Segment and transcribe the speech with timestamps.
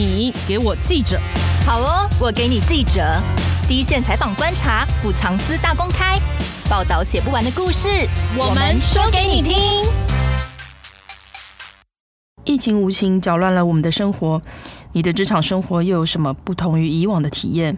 [0.00, 1.18] 你给我记者，
[1.66, 3.20] 好哦，我给你记者，
[3.66, 6.16] 第一线采访观察，不藏私大公开，
[6.70, 7.88] 报道写不完的故事，
[8.36, 9.56] 我们说给你听。
[12.44, 14.40] 疫情无情搅乱了我们的生活，
[14.92, 17.76] 你的职场生活又有什么不同于以往的体验？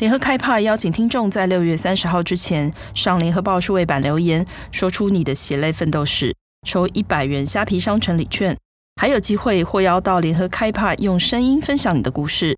[0.00, 6.34] 联合开趴邀请听众在六月三十号之前上联合报数位版留言，说出你的血泪奋斗史，
[6.66, 8.56] 抽一百元虾皮商城礼券，
[8.96, 12.56] 还有机会获邀到联合开趴用声音分享你的故事。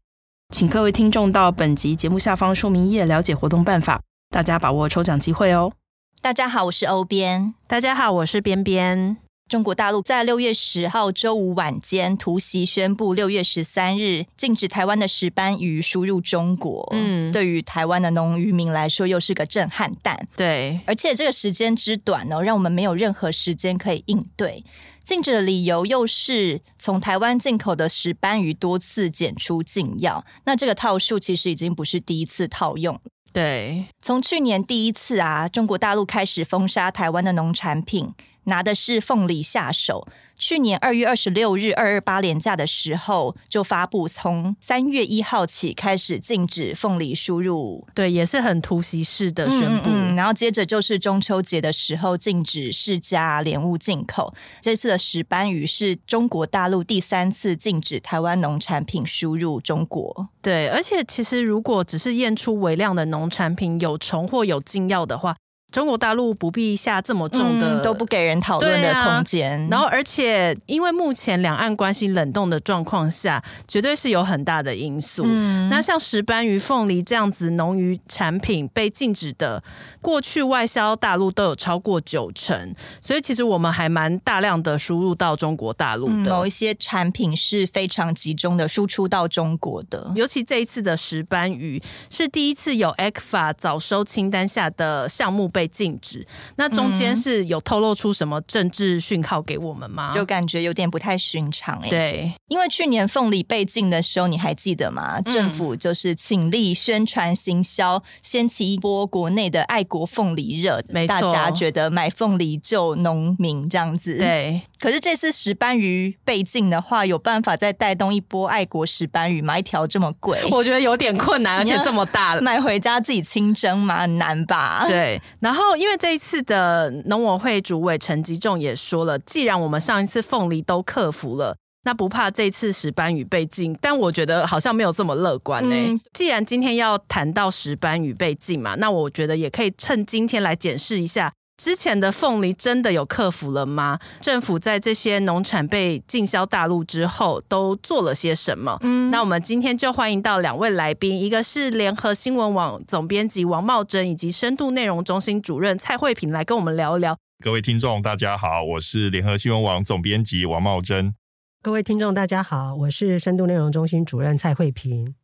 [0.54, 5.72] 请各位听众到本集节目下方说明页了解活动办法，大家把握抽奖机会哦。
[6.20, 7.54] 大家好，我是欧边。
[7.66, 9.16] 大家好，我是边边。
[9.48, 16.88] 中国大陆在六月十号周五晚间突袭宣布，六月十三日禁止台湾的石斑鱼输入中国。
[16.90, 20.26] 嗯，对于台湾的农渔民来说，又是个震撼弹。
[20.36, 24.64] 对，而且这个时间之短呢，让我们没有任何时间可以应对。
[25.04, 30.24] 禁止的理由又是从台湾进口的石斑鱼多次检出禁药。
[30.46, 33.00] 那这个套数其实已经不是第一次套用。
[33.32, 38.12] 对，从去年第一次啊，中国大陆开始封杀台湾的农产品。
[38.46, 40.08] 拿的是凤梨下手。
[40.38, 49.88] 去年二月二十六日二二八连假的时候，就发布从三月一号起开始禁止凤梨输入，对，也是很突袭式的宣布。
[49.88, 54.34] 嗯嗯，然后接着就是中秋节的时候禁止释迦莲雾进口。
[54.60, 60.28] 这次的石斑鱼是中国大陆第三次禁止台湾农产品输入中国。
[60.42, 65.34] 对，而且其实如果只是验出微量的农产品有虫或有禁药的话。
[65.76, 69.68] 中国大陆不必下这么重的，嗯、都不给人讨论的空间，啊。
[69.70, 75.24] 然后，而且因为目前两岸关系冷冻的状况下，绝对是有很大的因素。
[75.26, 79.62] 嗯、那像石斑鱼、凤梨这样子农渔产品被禁止的，
[80.00, 86.14] 过去外销大陆都有超过九成，所以其实我们还蛮大量的输入到中国大陆的。
[86.14, 100.10] 嗯、某一些产品是非常集中的输出到中国的，尤其这一次的石斑鱼是第一次有 ECFA 早收清单下的项目被禁止，那中间是有透露出什么政治讯号给我们吗？
[100.14, 101.90] 就感觉有点不太寻常哎、欸。
[101.90, 105.18] 对，因为去年凤梨被禁的时候，你还记得吗？
[105.24, 114.18] 嗯、政府就是倾力宣传行销，掀起一波国内的爱国凤梨热，没错，大家觉得买凤梨救农民这样子。
[114.18, 119.58] 对，可是这次石斑鱼被禁的话，有办法再带动一波爱国石斑鱼吗？
[119.58, 124.02] 一条这么贵，我觉得有点困难，而且这么大了， 买回家自己清蒸吗？
[124.02, 124.84] 很难吧？
[124.86, 133.76] 对，然后因为这一次的农委会主委陈吉仲也说了，既然我们上一次凤梨都克服了，那不怕这次石斑鱼被禁。
[133.80, 135.92] 但我觉得好像没有这么乐观呢、欸。
[135.92, 141.32] 嗯、既然今天要谈到石斑鱼被禁嘛，那我觉得也可以趁今天来检视一下。
[141.56, 143.98] 之前的凤梨真的有克服了吗？
[144.20, 148.78] 政府在这些农产被进销大陆之后都做了些什么？
[148.82, 157.16] 嗯，那我们今天就欢迎到两位来宾，一个是联合新闻网总编辑王茂珍，以及深度内容中心主任蔡慧平来跟我们聊一聊。
[157.42, 161.14] 各位听众，大家好，我是联合新闻网总编辑王茂珍。
[161.62, 165.14] 各位听众，大家好，我是深度内容中心主任蔡慧萍。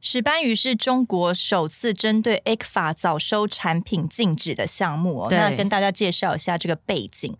[0.00, 5.28] 石斑鱼是中国首次针对 ECFA 早收产品禁止的项目哦。
[5.30, 7.36] 那跟大家介绍一下这个背景。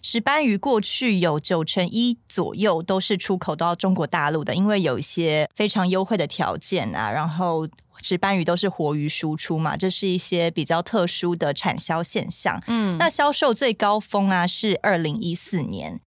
[0.00, 7.10] 石斑鱼过去有九成一左右都是出口到中国大陆的，因为有一些非常优惠的条件啊。
[7.10, 7.68] 然后
[8.02, 12.62] 石斑鱼都是活鱼输出嘛，这是一些比较特殊的产销现象。
[12.68, 16.00] 嗯，那销售最高峰啊是二零一四年。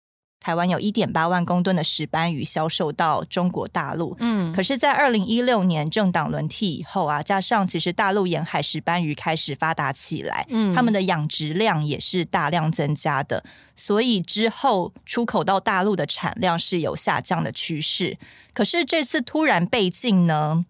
[0.48, 13.44] 台湾有一点八万公吨的石斑鱼销售到中国大陆，嗯，可是，在二零一六年政党轮替以后啊，加上其实大陆沿海石斑鱼开始发达起来，嗯，他们的养殖量也是大量增加的，
[13.76, 18.18] 所以之后出口到大陆的产量是有下降的趋势。
[18.54, 20.64] 可是这次突然被禁呢？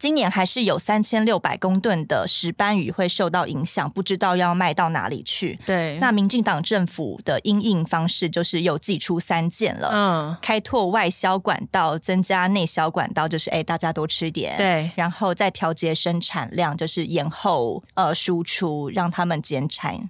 [0.00, 5.58] 今年还是有三千六百公吨的石斑鱼会受到影响，不知道要卖到哪里去。
[5.66, 20.08] 对，那民进党政府的因应方式就是又祭出三件了，嗯，开拓外销管道，增加内销管道，就是哎，大家多吃点，对，然后再调节生产量，就是延后呃输出，让他们减产。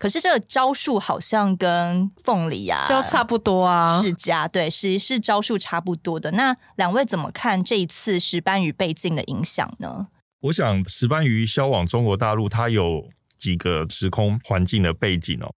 [0.00, 6.30] 可是这个招数好像跟凤梨啊都差不多啊，释迦对，是是招数差不多的。
[6.30, 10.08] 那两位怎么看这一次石斑鱼被禁的影响呢？
[10.40, 15.52] 我想石斑鱼销往中国大陆，它有几个时空环境的背景哦。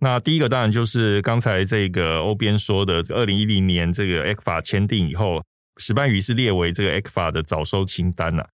[0.00, 5.42] 那第一个当然就是刚才这个欧编说的，二零一零年这个 ECFA 签订以后，
[5.78, 8.48] 石斑鱼是列为这个 ECFA 的早收清单了啊。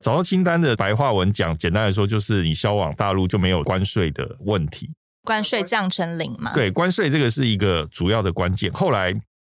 [0.00, 4.90] 早收清单的白话文讲，简单来说就是你销往大陆就没有关税的问题，
[5.24, 6.52] 关税降成零嘛？
[6.52, 8.72] 对，关税这个是一个主要的关键。
[8.72, 9.14] 后来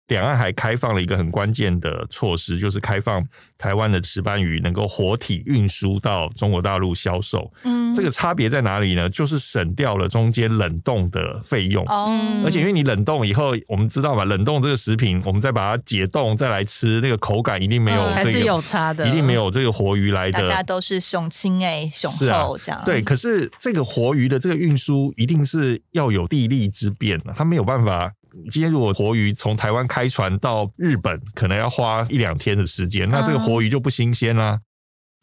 [0.08, 3.24] 两岸还开放了一个很关键的措施，就是开放
[3.56, 7.52] 台湾的石斑鱼能够活体运输到中国大陆销售。
[7.64, 9.08] 嗯，这个差别在哪里呢？
[9.10, 11.84] 就是省掉了中间冷冻的费用。
[11.86, 20.40] 哦，而且因为你冷冻以后，我们知道嘛，冷冻这个食品，我们再把它解冻再来吃，那个口感一定没有这个，还是有差的，一定没有这个活鱼来的。
[20.40, 22.80] 大家都是雄青哎，雄厚这样。
[22.80, 28.14] 啊、对，可是这个活鱼的这个运输一定是要有地利之便的，它没有办法。
[28.50, 34.58] 今天如果活鱼从台湾开船到日本，可能要花一两天的时间，那这个活鱼就不新鲜啦、啊。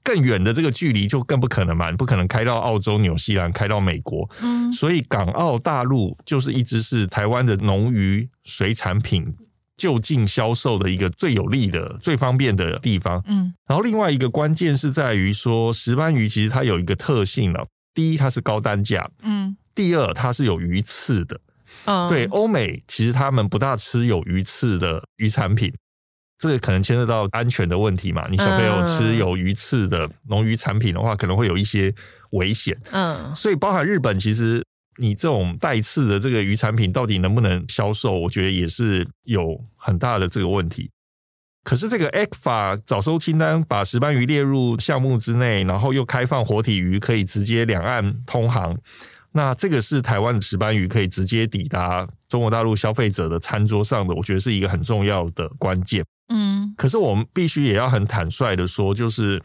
[0.04, 4.30] 更远的这个距离就更不可能嘛，你不可能开到澳洲、纽西兰，开到美国。
[4.40, 9.36] 嗯，所以港澳大陆就是一直是台湾的农渔水产品
[9.76, 13.20] 就近销售的一个最有利的、最方便的地方。
[13.26, 17.66] 嗯，然后另外一个关键是在于说，石斑鱼其实它有一个特性了，
[17.96, 21.40] 第一它是高单价，嗯，第二它是有鱼刺的。
[21.86, 25.74] 嗯，对，欧美其实他们不大吃有鱼刺的鱼产品，
[26.38, 28.28] 这个可能牵涉到安全的问题嘛。
[28.30, 31.94] 你小朋友吃有鱼刺的农渔产品的话，可能会有一些
[32.32, 32.78] 危险。
[32.92, 34.64] 嗯，所以包含日本，其实
[34.98, 40.90] 你这种带刺的这个鱼产品到底能不能销售，我觉得也是有很大的这个问题。
[41.64, 48.78] 可是这个 ECFA 早收清单把石斑鱼列入项目之内，然后又开放活体鱼可以直接两岸通航。
[49.38, 56.06] 那这个是台湾的石斑鱼可以直接抵达中国大陆消费者的餐桌上的，我觉得是一个很重要的关键。
[56.30, 59.44] 嗯，可是我们必须也要很坦率的说，就是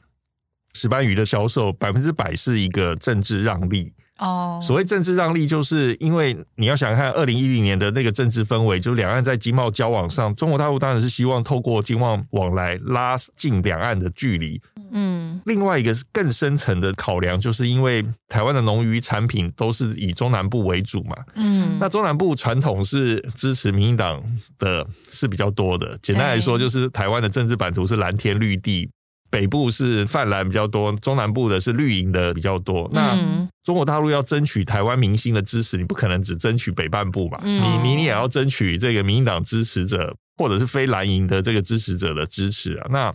[0.74, 3.92] 石斑鱼的销售百分之百是一个政治让利。
[4.20, 14.60] 哦，所谓政治让利，就是因为你要想看二零一零年的那个政治氛围，就是两岸在经贸交往上，中国大陆当然是希望透过经贸往来拉近两岸的距离。
[14.92, 21.16] 嗯，另外一个是更深层的考量，就是因为台湾的农渔产品都是以中南部为主嘛。
[21.36, 24.22] 嗯，那中南部传统是支持民进党
[24.58, 25.98] 的是比较多的。
[26.02, 28.90] 简单来说，就是台湾的政治版图是蓝天绿地。
[29.30, 32.90] 北部是泛蓝比较多，中南部的是绿营的比较多。
[32.92, 33.16] 那
[33.62, 37.40] 中国大陆要争取台湾明星的支持，你不可能只争取北半部嘛？
[37.44, 42.86] 你你你也要争取这个民进党支持者或者是非蓝营的这个支持者的支持啊。
[42.90, 43.12] 那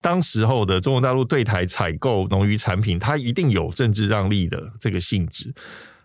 [0.00, 5.52] 当时候的中国大陆对台采购农渔产品，它一定有政治让利的这个性质。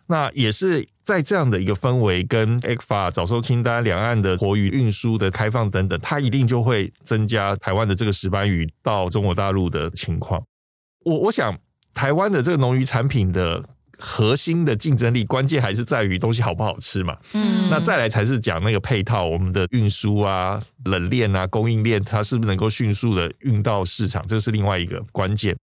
[0.07, 10.41] 那也是在这样的一个氛围，跟 ECFA 早收清单、两岸的活鱼运输的开放等等，它一定就会增加台湾的这个石斑鱼到中国大陆的情况。
[11.03, 11.57] 我我想，
[11.93, 13.63] 台湾的这个农渔产品的
[13.97, 17.17] 核心的竞争力，关键还是在于东西好不好吃嘛。
[17.33, 25.55] 嗯，那再来才是讲那个配套，我们的运输啊、冷链啊、供应链，它是不是能够迅速的运到市场，这是另外一个关键。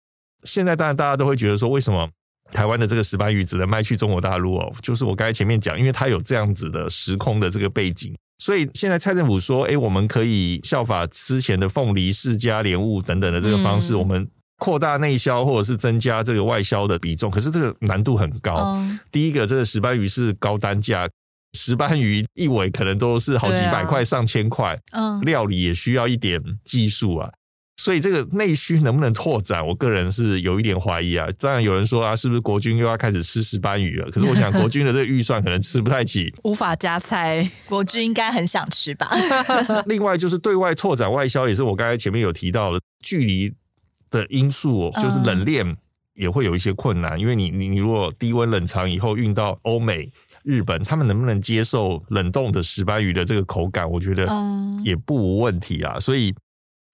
[0.44, 2.10] 现在当然大家都会觉得说，为什么？
[2.52, 14.28] 台湾的这个石斑鱼只能卖去中国大陆哦，就是我刚才前面讲，因为它有这样子的时空的这个背景，所以现在蔡政府说，哎，我们可以效法之前的凤梨、释迦、莲雾等等的这个方式，我们
[14.60, 17.32] 扩大内销或者是增加这个外销的比重。
[17.32, 18.80] 可是这个难度很高。
[19.12, 21.10] 第一个，这个石斑鱼是高单价，
[21.58, 27.32] 石斑鱼一尾可能都是好几百块、上千块，嗯，料理也需要一点技术啊。
[27.76, 31.28] 所以这个内需能不能拓展，我个人是有一点怀疑啊。
[31.40, 34.12] 当然有人说啊，是不是国军又要开始吃石斑鱼了？
[34.12, 37.50] 可是我想国军的这个预算可能吃不太起，无法加菜。
[37.68, 39.10] 国军应该很想吃吧？
[39.88, 43.52] 另外就是对外拓展外销，也是我刚才前面有提到的距离
[44.12, 45.76] 的因素，就是冷链
[46.14, 50.12] 也会有一些困难，因为你你你如果低温冷藏以后运到欧美、
[50.44, 53.90] 日本，他们能不能接受冷冻的石斑鱼的这个口感？
[53.90, 54.28] 我觉得
[54.84, 56.00] 也不无问题啊。
[56.00, 56.32] 所以。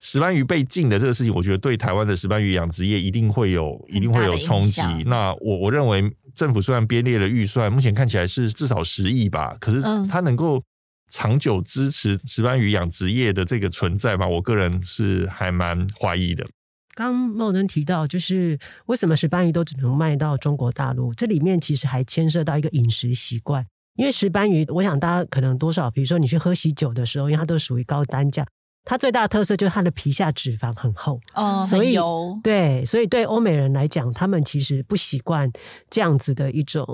[0.00, 4.80] 石斑鱼被禁的这个事情，我觉得对台湾的石斑鱼养殖业一定会有，一定会有冲击。
[5.06, 10.62] 那我我认为政府虽然编列了预算，目前看起来是至少十亿吧，可是它能够
[11.12, 14.26] 长久支持石斑鱼养殖业的这个存在吗？
[14.26, 16.46] 我个人是还蛮怀疑的。
[16.94, 21.12] 刚茂登提到，就是为什么石斑鱼都只能卖到中国大陆？
[21.12, 23.66] 这里面其实还牵涉到一个饮食习惯，
[23.96, 28.46] 因为石斑鱼，我想大家可能多少，比如说你去喝喜酒的时候，因为它都属于高单价。
[28.82, 32.38] 它最大的特色就是它的皮下脂肪很厚，哦，所以油。
[32.42, 35.50] 对，所以对欧美人来讲，他们其实不习惯
[35.90, 36.86] 这样子的一种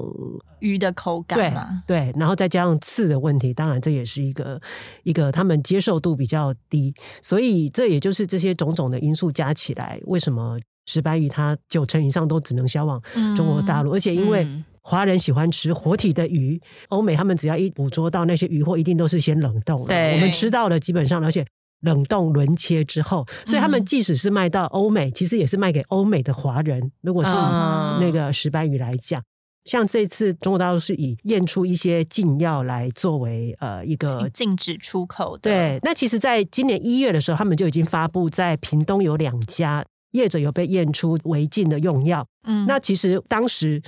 [0.59, 1.83] 鱼的口感嘛。
[1.87, 4.61] 对，对，然后再加上刺的问题，当然这也是一个
[5.05, 13.01] 一个他们接受度比较低，所以这也就是这些种种的因素加起来，为什么石斑鱼它九成以上都只能销往
[13.37, 14.47] 中国大陆，嗯、而且因为
[14.83, 19.89] 华人喜欢吃活体的鱼，欧美他们只要一捕捉到那些鱼货，一定都是先冷冻的。
[19.89, 21.47] 对，我们吃到的基本上，而且。
[21.81, 26.91] 冷冻轮切之后，所以他们即使是卖到欧美，嗯、其实也是卖给欧美的华人。
[27.03, 29.23] 如果是那个石斑鱼来讲，
[29.65, 35.51] 像这次中国大陆是以验出一些禁药来作为呃一个禁止出口的。
[35.51, 42.27] 对，那其实在今年一月的时候，他们就已经发布，在屏东有两家业者有被验出违禁的用药。
[42.45, 43.83] 嗯，那其实当时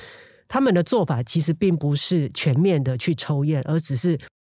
[0.46, 4.18] 他们的做法其实并不是全面的去抽验，而只是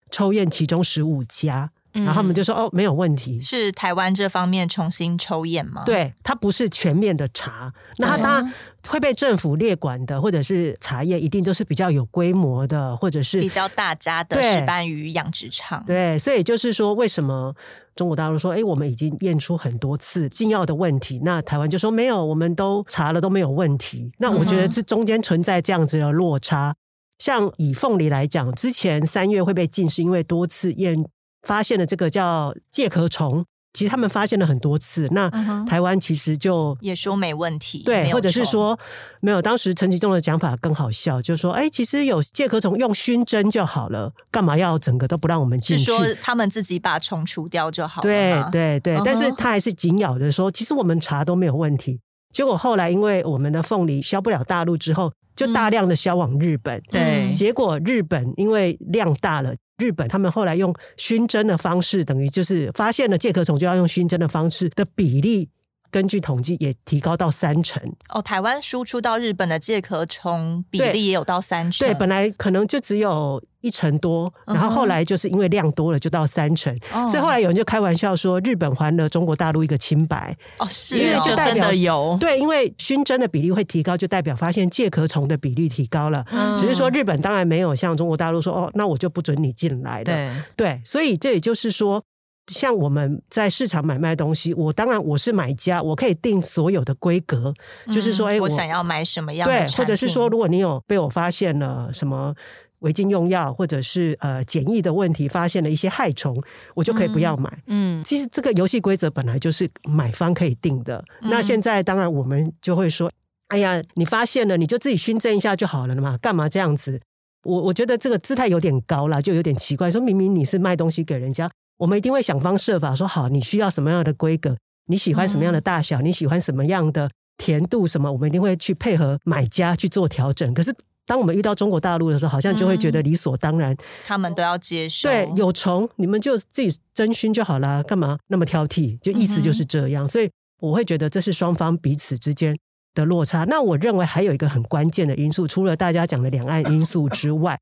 [0.10, 1.72] 抽验其中十五家。
[1.92, 5.84] 然后他们就说：“哦，没有问题。”是台湾这方面重新抽验吗？
[5.86, 7.74] 对，它不是全面的查。
[7.98, 8.54] 那它当然
[8.88, 15.84] 会被政府列管的，或者是茶叶，一定都是比较有规模的，或者是比较大家的石斑鱼养殖场。
[15.86, 17.56] 对，所以就是说，为什么
[17.96, 26.76] 中国大陆说：“哎，我们已经验出很多次禁药的问题。”那台湾就说：“没有，我们都查了都没有问题。”那我觉得这中间存在这样子的落差。
[27.18, 31.04] 像以凤梨来讲，之前三月会被禁，是因为多次验。
[31.44, 35.08] 发现了这个叫介壳虫，其实他们发现了很多次。
[35.12, 35.30] 那
[35.66, 38.78] 台湾其实就也说没问题，对，或者是说
[39.22, 39.42] 没有。
[39.42, 45.86] 当时陈吉仲的讲法更好笑，就是说，哎，其实有介壳虫用熏蒸就好了，干嘛要整个都不让我们进去？
[45.86, 48.04] 是说他们自己把虫除掉就好了？
[48.04, 52.02] 对对对，但是他还是紧咬着说，其实我们查都没有问题。
[52.32, 56.82] 结果后来因为我们的凤梨销不了大陆之后，就大量的销往日本。
[56.92, 59.54] 对，结果日本因为量大了。
[59.78, 65.48] 日本他们后来用熏蒸的方式，等于就是发现了介壳虫，就要用熏蒸的方式的比例，
[65.92, 67.82] 根据统计也提高到三成。
[68.10, 71.88] 哦，台湾输出到日本的介壳虫比例也有到三成。
[71.88, 73.42] 对，本来可能就只有。
[73.62, 76.74] 一成多，然后后来就是因为量多了，就到三成。
[76.94, 77.06] Uh.
[77.10, 80.34] 所以后来有人就开玩笑说，日本还了中国大陆一个清白。
[80.60, 86.26] 哦，是，因为就代表有对，因为熏蒸的比例会提高，就代表发现介壳虫的比例提高了。
[86.32, 86.58] Uh.
[86.58, 90.14] 只是说日本当然没有像中国大陆说哦，那我就不准你进来的。
[90.14, 92.02] 对，对，所以这也就是说，
[92.50, 97.54] 像我们在市场买卖东西，我当然我是买家，我可以定所有的规格，
[97.86, 102.36] 嗯、就是说，哎，我想要买什么样的对，或者是说，如果你有被我发现了什么。
[102.80, 106.42] 违禁用药，或者是呃检疫的问题，发现了一些害虫，
[106.74, 107.62] 我就可以不要买。
[107.68, 111.04] 嗯，其实这个游戏规则本来就是买方可以定的。
[111.22, 111.30] 嗯。
[111.30, 113.12] 那现在当然我们就会说，
[113.50, 117.02] 哎呀，你发现了，你就自己熏蒸一下就好了嘛，干嘛这样子？
[117.44, 119.92] 我我觉得这个姿态有点高了，就有点奇怪。
[119.92, 124.56] 说明明你是卖东西给人家，我们一定会想方设法说好，你需要什么样的规格，
[124.86, 130.54] 你喜欢什么样的大小，嗯，你喜欢什么样的甜度什么，我们一定会去配合买家去做调整。
[130.54, 130.72] 可是。
[131.10, 135.10] 当我们遇到中国大陆的时候，好像就会觉得理所当然，嗯、他们都要接受。
[135.10, 138.96] 对，有虫你们就自己蒸熏就好了，干嘛那么挑剔？
[139.00, 140.06] 就意思就是这样。
[140.06, 140.30] 嗯、所以
[140.62, 142.56] 我会觉得这是双方彼此之间
[142.94, 143.44] 的落差。
[143.46, 147.60] 那我认为还有一个很关键的因素，除了大家讲的两岸因素之外，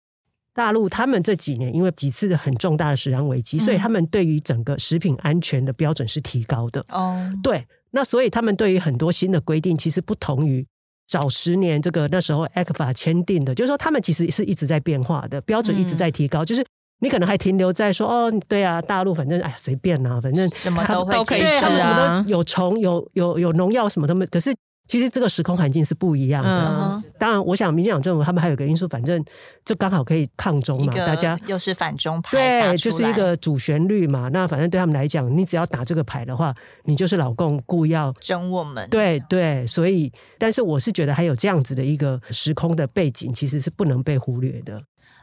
[0.57, 6.83] 大陆他们这几年因为几次很重大的食安危机，所以他们对于整个食品安全的标准是提高的。
[6.89, 10.65] 哦，对，那所以他们对于很多新的规定，其实不同于。
[11.07, 16.43] 早十年，这个那时候 ECFA 签订的，就是说他们其实是一直在变化的，标准一直在提高。
[16.43, 16.65] 嗯、就是
[16.99, 24.53] 你可能还停留在说哦，对啊，大陆反正哎呀随便呐、啊，反正什么都会对，他们什么都有虫有有有农药什么的，可是。
[24.87, 26.49] 其实这个时空环境是不一样的。
[26.49, 29.23] 嗯、当然，我想民进党政府他们还有个因素，反正
[29.65, 34.29] 就刚好可以抗中嘛，大家又是反中派，对，就是一个主旋律嘛。
[34.29, 38.89] 那反正对他们来讲，你只要打这个牌的话，你就是老共故意要整我们。
[38.89, 44.81] 对对，所以，但是我是觉得还有这样子的一个时空的背景，其实是不能被忽略的。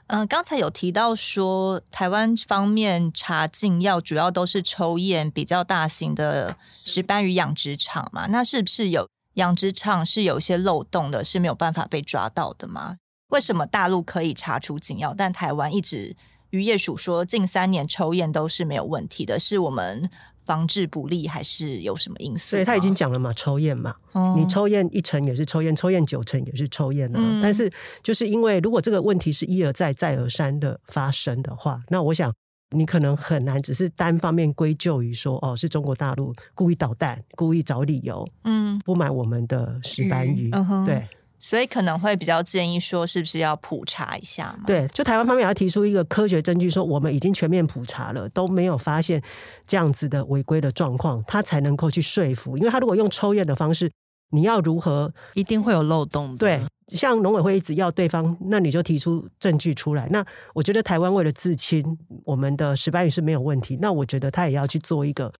[0.08, 6.54] 嗯、呃，刚才有提到说，台湾方面查禁药主要都是抽验比较大型的
[6.84, 9.08] 石斑鱼养殖场嘛，那是不是有？
[9.34, 12.96] 养殖场是有一些漏洞的，是没有办法被抓到的吗？
[13.28, 16.16] 为什么大陆可以查出禁药，但台湾一直
[16.50, 20.08] 渔业署说近三年抽验都是没有问题的，是我们
[20.44, 22.56] 防治不力，还是有什么因素？
[22.56, 27.42] 对，他已经讲了嘛，抽验嘛，嗯、你抽验一成也是抽验，抽验九成也是抽验啊、嗯。
[27.42, 27.72] 但是
[28.02, 32.32] 就是因为如果这个问题是一而再再而三的发生的话，那我想。
[32.74, 44.64] 你可能很难只是单方面归咎于说哦，是中国大陆故意捣蛋，故意找理由，嗯，不买我们的石斑鱼，嗯、对，所以可能会比较建议说，是不是要普查一下嘛？
[44.66, 49.22] 对，就台湾方面要提出一个科学证据，说我们已经全面普查了，都没有发现
[49.66, 52.56] 这样子的违规的状况，他才能够去说服。
[52.56, 53.90] 因为他如果用抽验的方式，
[54.34, 56.60] 你要如何一定会有漏洞的，对。
[56.88, 60.06] 像农委会一直要对方，那你就提出证据出来。
[60.10, 60.22] 那
[60.52, 63.78] 我觉得台湾为了自清，我们的石斑鱼是没有问题。
[63.80, 65.32] 那我觉得他也要去做一个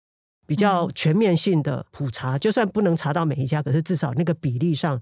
[0.47, 4.99] 比较全面性的普查，嗯、就算不能查到每一家，可是至少那个比例上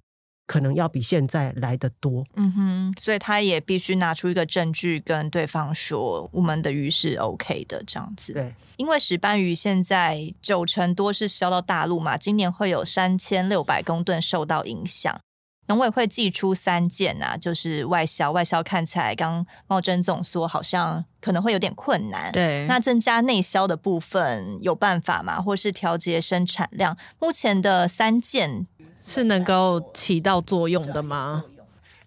[0.47, 2.25] 可能要比现在来的多。
[2.35, 8.33] 嗯哼，所以他也必须拿出一个证据跟对方说，我们的鱼是 OK 的这样子。
[8.33, 15.21] 对，因为石斑鱼现在九成多是销到大陆嘛，今年会有三千六百公吨受到影响。
[15.69, 22.31] 农委会寄出三件啊，就是外销，外销看起来刚茂珍总说好像可能会有点困难。
[22.33, 25.41] 对，那增加内销的部分有办法吗？
[25.41, 26.99] 或是调节生产量？
[27.21, 28.67] 目前的三件
[29.07, 31.45] 是能够起到作用的吗？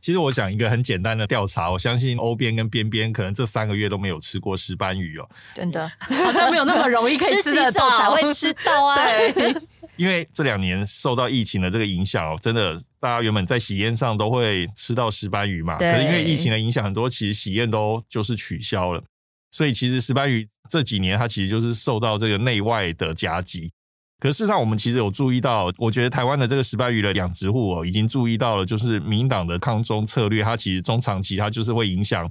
[0.02, 8.96] 其实我想一个很简单的调查，我相信欧边跟边边可能这三个月都没有吃过石斑鱼哦，真的好像没有那么容易可以吃得到，才会吃到啊。
[8.96, 9.56] 对，
[9.96, 19.04] 因为这两年受到疫情的这个影响哦，真的大家原本在喜宴上都会吃到石斑鱼嘛，可是因为疫情的影响，很多其实喜宴都就是取消了，
[19.50, 23.72] 所以其实石斑鱼这几年它其实就是受到这个内外的夹击。
[24.18, 32.30] 可是事实上，我们其实有注意到，我觉得台湾的这个石斑鱼的养殖户哦，已经注意到了，就是民进党的抗中策略，它其实中长期它就是会影响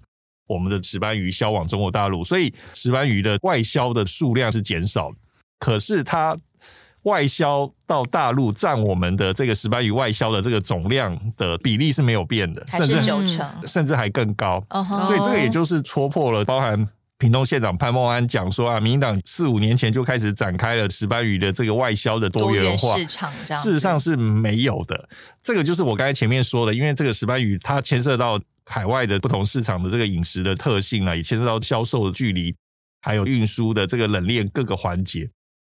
[0.48, 5.12] 我们的石斑鱼销往中国大陆，所以石斑鱼的外销的数量是减少，
[5.58, 6.36] 可是它
[7.02, 14.64] 外销到大陆占我们的这个石斑鱼外销的这个总量的比例是没有变的，还是九成，甚至还更高。
[14.70, 15.02] Uh -huh.
[15.02, 16.88] 所以这个也就是戳破了包含。
[17.24, 25.08] 屏东县长潘孟安讲说啊，民进党四五年前就开始展开了石斑鱼的这个外销的多元化市场，事实上是没有的。
[25.42, 32.54] 这个就是我刚才前面说的，因为这个石斑鱼它牵涉到海外的不同市场的这个饮食的特性啊，也牵涉到销售的距离，
[33.00, 35.30] 还有运输的这个冷链各个环节。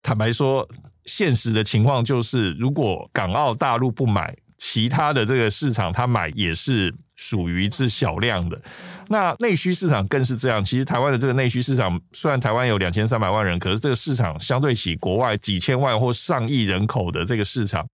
[0.04, 0.68] 坦白说，
[1.06, 6.94] 现实的情况就是，如果港澳大陆不买，其他的这个市场它买也是。
[7.18, 8.62] 属于是小量的，
[9.10, 10.64] 那内需市场更是这样。
[10.64, 17.88] 其实台湾的这个内需市场，虽然台湾有两千三百万人，可是这个市场相对起国外几千万或上亿人口的这个市场，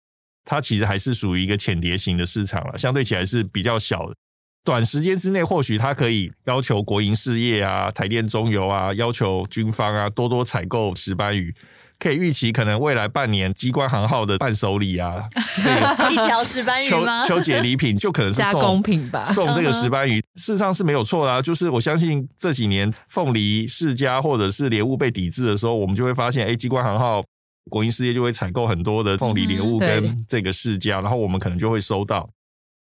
[0.44, 4.16] 它其实还是属于一个浅碟型的市场了，相对起来是比较小的。
[4.64, 11.56] 短时间之内，或许它可以要求国营事业啊、台电、中油啊，要求军方啊多多采购石斑鱼。
[12.02, 15.30] 可以预期，可能未来半年，机关行号的伴手礼啊，
[16.10, 17.24] 一条石斑鱼吗？
[17.28, 21.42] 秋节礼品就可能是加工品吧，送这个石斑鱼，事实上是没有错啦啊。
[21.42, 27.24] 就是我相信这几年凤梨世家或者是莲雾被抵制的时候，我们就会发现，哎，机关行号
[27.70, 32.28] 国营事业就会采购很多的凤梨莲雾跟这个世家，然后我们可能就会收到。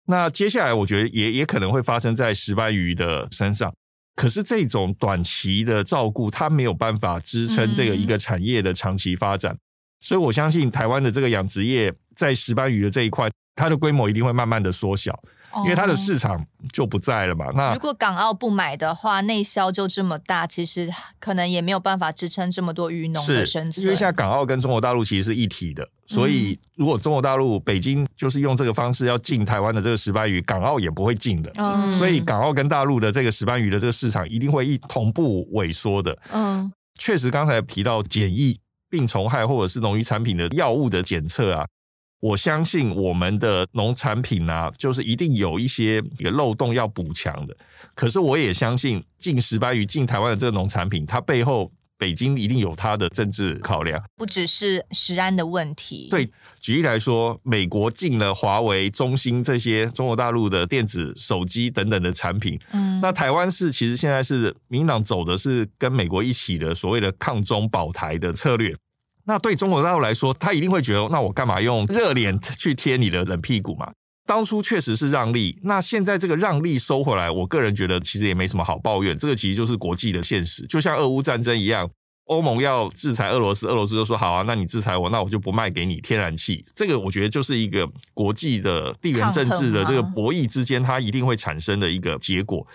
[0.08, 3.72] 那接下来，我觉得也也可能会发生在石斑鱼的身上。
[4.16, 9.58] 可是这种短期的照顾，它没有办法支撑这个一个产业的长期发展，
[10.02, 15.20] 所以我相信台湾的这个养殖业在石斑鱼的这一块，它的规模一定会慢慢的缩小。
[15.64, 17.46] 因为它的市场就不在了嘛。
[17.56, 20.90] 那如果港澳不买的话，内销就这么大，其实
[21.20, 23.84] 可能也没有办法支撑这么多渔农的生存。
[23.84, 31.52] 因为现在港澳跟中国大陆其实是一体的，所以如果中国大陆北京就是用这个方式要进台湾的这个石斑鱼，港澳也不会进的。
[31.56, 36.18] 嗯，所以港澳跟大陆的这个石斑鱼的这个市场一定会一同步萎缩的。
[36.32, 41.68] 嗯，确实刚才提到检疫病虫害或者是农渔产品的药物的检测啊。
[42.24, 47.54] 我相信我们的农产品啊，就是一定有一些一个漏洞要补强的。
[47.94, 56.08] 可是我也相信进石斑鱼进台湾的这个农产品，它背后北京一定有它的政治考量，不只是食安的问题。
[56.10, 56.32] 对，
[56.62, 68.74] 举例来说，美国进了华为、中兴这些中国大陆的电子手机等等的产品，嗯，那台湾是其实现在是民进党走的是跟美国一起的所谓的抗中保台的策略。
[69.26, 73.92] 那对中国大陆来说，他一定会觉得，那我干嘛用热脸去贴你的冷屁股嘛？
[74.26, 79.18] 当初确实是让利，那现在这个让利收回来，我个人觉得其实也没什么好抱怨。
[79.18, 81.90] 这个其实就是国际的现实，就像俄乌战争一样，
[82.28, 86.66] 欧盟要制裁俄罗斯，俄罗斯就说好啊，那你制裁我，那我就不卖给你天然气。
[86.74, 92.66] 这个我觉得就是一个国际的地缘政治的这个博弈之间，它一定会产生的一个结果。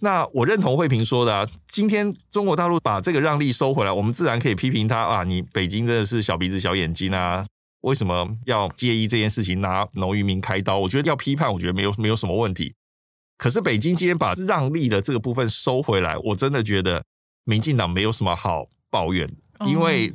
[0.00, 7.44] 那我认同慧萍说的啊，今天中国大陆把这个让利收回来，我们自然可以批评他啊，你北京真的是小鼻子小眼睛啊，
[7.80, 10.78] 为什么要介意这件事情，拿农渔民开刀？
[10.78, 12.72] 我觉得要批判，我觉得没有没有什么问题。
[13.36, 17.04] 可是北京今天把让利的这个部分收回来，我真的觉得
[17.42, 19.28] 民进党没有什么好抱怨，
[19.66, 20.14] 因为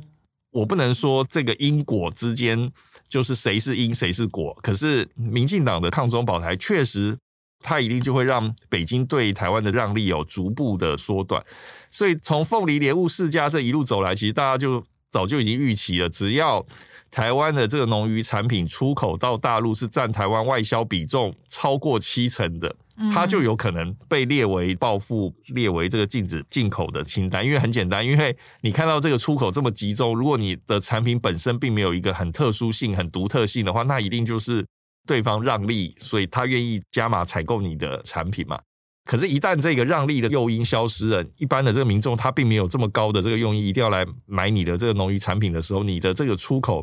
[0.50, 2.72] 我不能说这个因果之间
[3.06, 7.18] 就是谁是因谁是果，可是民进党的抗中保台确实。
[7.64, 11.42] 它一定就会让北京对台湾的让利有逐步的缩短，
[11.90, 16.64] 所以从凤梨莲雾世家这一路走来，其实大家就早就已经预期了，只要
[17.10, 22.76] 台湾的这个农渔产品出口到大陆是占台湾外销比重超过七成的，
[23.14, 27.42] 它就有可能被列为报复，列为这个禁止进口的清单。
[27.42, 34.62] 因为很简单，因为你看到这个出口这么集中，如果你的产品本身并没有一个很特殊性、很独特性的话，那一定就是。
[35.06, 38.58] 对方让利，所以他愿意加码采购你的产品嘛？
[39.04, 46.82] 可是，一旦这个让利的诱因消失了，一般的这个民众他并没有这么高的这个用意，一定要来买你的这个农渔产品的时候，你的这个出口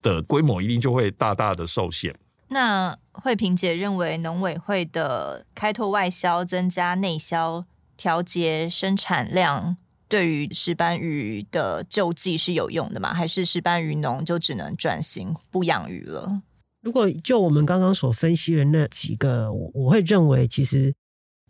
[0.00, 2.18] 的规模一定就会大大的受限。
[2.48, 9.76] 那慧萍姐认为，农委会的开拓外销、增加内销、调节生产量，
[10.08, 13.12] 对于石斑鱼的救济是有用的吗？
[13.12, 16.40] 还是石斑鱼农就只能转型不养鱼了？
[16.82, 20.94] 如果就我们刚刚所分析的那几个，我我会认为其实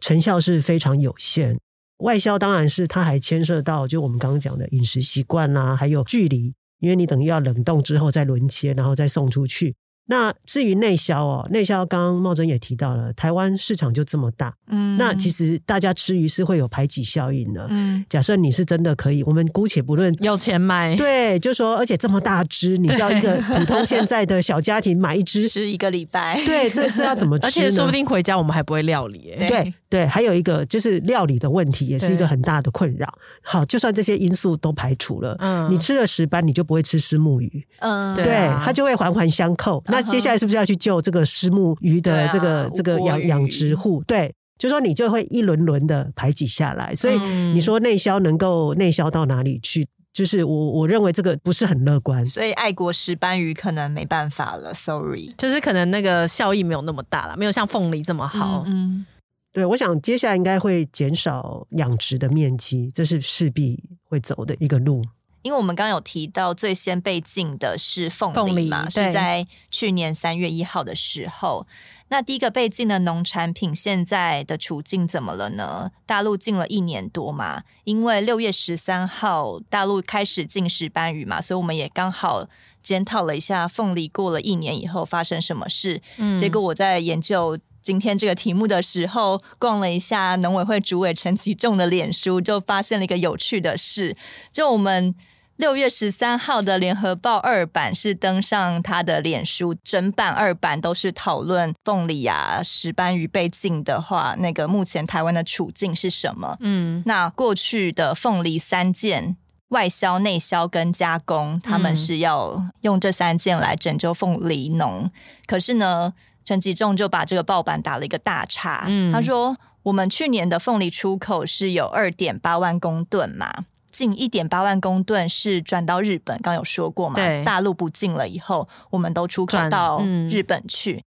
[0.01, 1.59] 成效是非常有限。
[1.99, 9.77] 外销当然是它还牵涉到就我们刚刚讲的饮食习惯啦，还有距离，因为你等于要冷冻之后再轮切，然后再送出去。
[10.11, 27.47] 那至于内销哦，内销刚刚茂珍也提到了，台湾市场就这么大，嗯，那其实大家吃鱼是会有排挤效应的，嗯，假设你是真的可以，我们姑且不论有钱买，对，就说而且这么大只，你知道一个普通现在的小家庭买一只 吃一个礼拜，对，这这要怎么 吃？
[27.47, 33.09] 而且说不定回家我们还不会料理，对对，对，还有一个就是料理的问题，也是一个很大的困扰。
[33.45, 39.81] 好，就算这些因素都排除了，嗯，你吃了石斑，你就不会吃石目鱼，嗯，对，它就会环环相扣。
[39.87, 44.03] 那接下来是不是要去救这个虱目鱼的这个、啊、这个养养殖户？
[44.07, 46.95] 对，就说你就会一轮轮的排挤下来。
[46.95, 49.87] 所以你说内销能够内销到哪里去？
[50.13, 52.27] 就是我我认为这个不是很乐观。
[52.27, 58.65] 所以爱国石斑鱼可能没办法了，sorry，就是可能那个效益没有那么大了，没有像凤梨这么好。
[58.67, 59.07] 嗯，嗯，
[59.53, 65.01] 对，我想接下来应该会减少养殖的面积，这是势必会走的一个路。
[65.43, 71.67] 因为我们刚刚有提到，最先被禁的是凤梨嘛，是在去年三月一号的时候。
[72.09, 75.93] 那第一个被禁的农产品，现在的处境怎么了呢？
[76.07, 82.49] 大陆禁了一年多嘛，因为六月十三号大陆开始禁石斑鱼嘛，所以我们也刚好
[82.83, 86.03] 检讨了一下凤梨过了一年以后发生什么事。
[86.17, 94.17] 嗯，结果我在研究今天这个题目的时候，逛了一下农委会主委陈其仲的脸书，就发现了一个有趣的事，
[94.53, 95.15] 就我们。
[95.57, 106.57] 六月十三号的联合报二版是登上他的脸书，整版二版都是讨论凤梨啊、石斑鱼被禁的话，那个目前台湾的处境是什么？
[106.61, 109.37] 嗯，那过去的凤梨三件
[109.69, 115.11] 外销、内销跟加工，他们是要用这三件来拯救凤梨农。
[115.45, 118.85] 可是呢，陈吉仲就把这个报版打了一个大叉。
[118.89, 123.67] 嗯，他说我们去年的凤梨出口是有二点八万公吨嘛。
[123.91, 127.17] 近一点八万公吨是转到日本，刚有说过嘛？
[127.45, 130.01] 大陆不进了以后，我们都出口到
[130.31, 130.93] 日本去。
[130.93, 131.03] 嗯、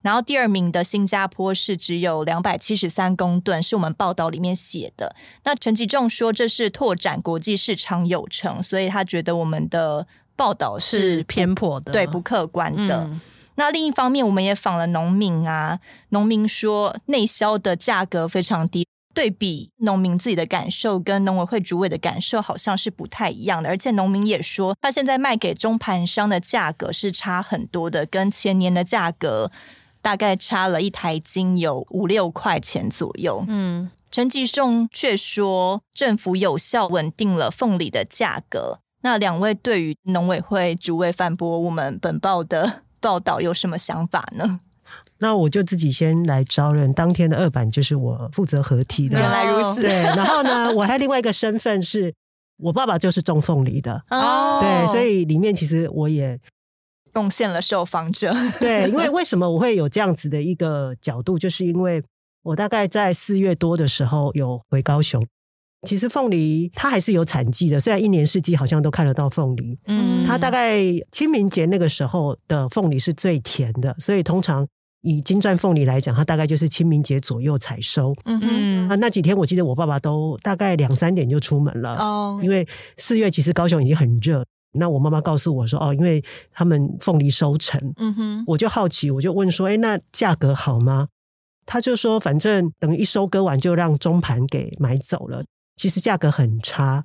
[0.00, 5.14] 然后第二名的新加坡是只有两百七十三公吨，是我们报道里面写的。
[5.44, 13.04] 那陈吉仲说这是拓展国际市场有成，所以他觉得我们的报道是，是偏颇的，对，不客观的。
[13.04, 13.20] 嗯、
[13.56, 18.86] 那另一方面，我们也访了农民啊，农民说内销的价格非常低。
[19.14, 29.52] 对比农民自己的感受跟农委会主委的感受好像是不太一样的，而且农民也说，他现在卖给中盘商的价格是差很多的，跟前年的价格
[30.00, 33.44] 大概差了一台斤有五六块钱左右。
[33.48, 38.78] 嗯，陈吉仲却说政府有效稳定了凤梨的价格。
[39.02, 44.60] 那两位对于农委会主委反驳我们本报的报道有什么想法呢？
[45.18, 49.18] 那我就自己先来招人，当天的二版就是我负责合体的。
[49.18, 49.82] 原来如此。
[49.82, 52.14] 对，然后呢，我还有另外一个身份是，
[52.58, 54.02] 我爸爸就是种凤梨的。
[54.10, 54.58] 哦。
[54.60, 56.40] 对，所以里面其实我也
[57.12, 58.34] 贡献了受访者。
[58.58, 62.02] 对，因为为什么我会有这样子的一个角度，就是因为
[62.42, 65.24] 我大概在四月多的时候有回高雄。
[65.86, 69.78] 其实凤梨它还是有产季的，虽然一年四季好像都看得到凤梨。
[69.86, 70.24] 嗯。
[70.26, 74.66] 它大概清明节那个时候的凤梨是最甜的，所以通常。
[75.04, 78.14] 以金钻凤梨来讲，它大概就是清明节左右采收。
[78.24, 81.96] 嗯哼，啊，那几天我记得我爸爸都大概两三点就出门了。
[81.96, 82.64] 哦，因为
[82.98, 84.44] 四月其实高雄已经很热。
[84.74, 87.92] 那我妈妈告诉我说，哦，因为他们凤梨收成。
[87.96, 91.08] 嗯哼，我就好奇，我就问说，哎，那价格好吗？
[91.66, 95.42] 他就说，反正等一收割完就让中盘给买走了。
[95.82, 97.04] 其实价格很差。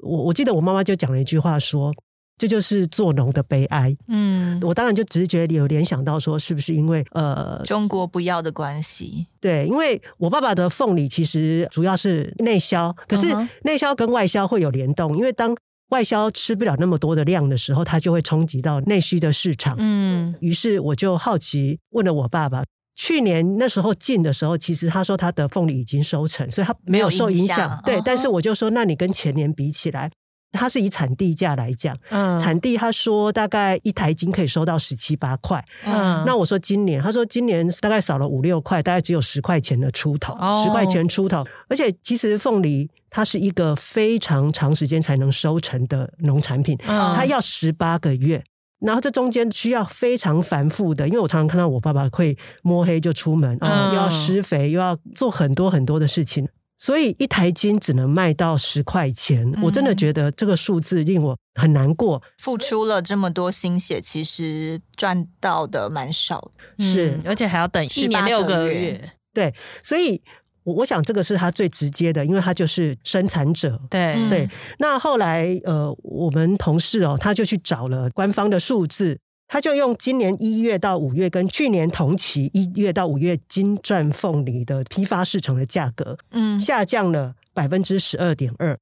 [0.00, 1.90] 我我记得我妈妈就讲了一句话说。
[2.38, 3.94] 这就是做农的悲哀。
[4.08, 9.26] 嗯，我当然就直觉有联想到说，是不是因为呃中国不要的关系？
[9.38, 13.28] 对，因为我爸爸的凤梨其实主要是内销，可是
[13.62, 15.54] 内销跟外销会有联动，因为当
[15.90, 19.76] 外销吃不了那么多的量的时候，它就会冲击到内需的市场。
[19.78, 22.64] 嗯，于是我就好奇问了我爸爸，
[23.02, 27.82] 去年那时候进的时候，其实他说他的凤梨已经收成，所以他没有受影响。
[27.84, 30.08] 对，但是我就说，那你跟前年比起来？
[30.52, 48.44] 它是以产地价来讲，嗯，产地他说大概一台斤可以收到十七八块，嗯，那我说今年，他说今年大概少了五六块，大概只有十块钱的出头，十块钱出头，而且其实凤梨它是一个非常长时间才能收成的农产品，嗯，它要十八个月。
[48.84, 59.52] 然后这中间需要非常繁复的，因为我常常看到我爸爸会摸黑就出门啊，又要施肥，又要做很多很多的事情，所以一台金只能卖到十块钱。
[59.62, 62.22] 我真的觉得这个数字令我很难过。
[62.38, 69.12] 付出了这么多心血，其实赚到的蛮少的，是，而且还要等一年六个月。
[69.32, 70.22] 对，所以。
[70.64, 73.80] 我我想这个是他最直接的，因为他就是生产者。
[73.90, 74.48] 对对。
[74.78, 88.78] 那后来呃，我们同事哦，他就去找了官方的数字，他就用今年一月到五月跟去年同期一月到五月金钻凤梨的批发市场的价格，嗯，下降了百分之十二点二，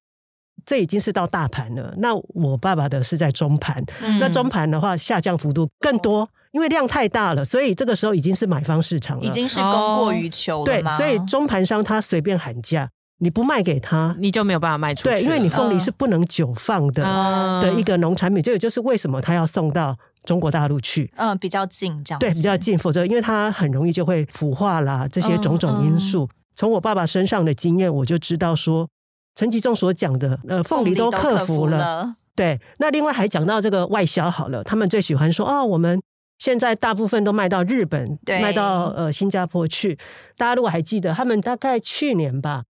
[0.65, 1.93] 这已经是到大盘了。
[1.97, 6.29] 那我爸爸的是在中盘，嗯，那中盘的话下降幅度更多。
[6.51, 10.97] 因为量太大了，所以这个时候已经是买方市场了，已经是供过于求了吗？
[10.97, 15.09] 对，所以中盘商他随便喊价，你不卖给他，你就没有办法卖出去。
[15.09, 21.09] 对，因为你凤梨是不能久放的、嗯、的一个农产品，这也就是为什么他要送到中国大陆去。
[21.15, 22.19] 嗯，比较近这样。
[22.19, 26.25] 对，比较近，否则因为它很容易就会腐化啦，这些种种因素。
[26.25, 28.89] 嗯嗯、从我爸爸身上的经验，我就知道说，
[29.35, 31.77] 陈吉仲所讲的，呃，凤梨都克服了。
[31.77, 36.01] 服了对，那另外还讲到这个外销好了，他们最喜欢说哦，我们。
[36.41, 39.95] 现在大部分都卖到日本，对卖到呃新加坡去。
[40.35, 42.63] 大家如果还记得，他们大概去年吧，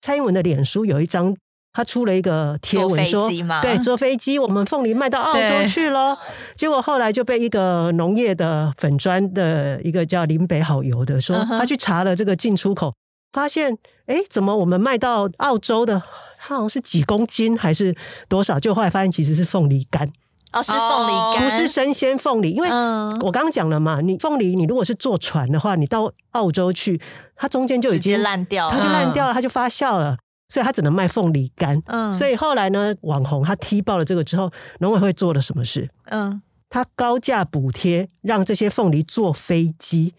[0.00, 1.36] 蔡英文的脸书有一张，
[1.74, 3.28] 他出了一个贴文说，
[3.60, 6.14] 对，坐飞机，我们凤梨卖到澳洲去了。
[6.14, 12.94] 对结果后来就被一个农业的粉砖的一个叫林北好油的说，他去查了这个进出口，
[13.34, 16.02] 发现哎，怎么我们卖到澳洲的，
[16.38, 17.94] 他好像是几公斤还是
[18.26, 18.58] 多少？
[18.58, 20.10] 就后来发现其实是凤梨干。
[20.52, 22.68] 哦，是凤梨干，不是生鲜凤梨，因为
[23.20, 27.00] 我刚刚讲了嘛，你凤梨你如果是坐船的话，你到澳洲去，
[27.36, 30.16] 它中间就已经烂掉了，它就烂掉了，它就发酵了，
[30.48, 31.80] 所以它只能卖凤梨干。
[31.86, 35.90] 嗯，所以后来呢，网红他踢爆了这个之后，农委会做了什么事？
[36.06, 40.14] 嗯，他高价补贴，让这些凤梨坐飞机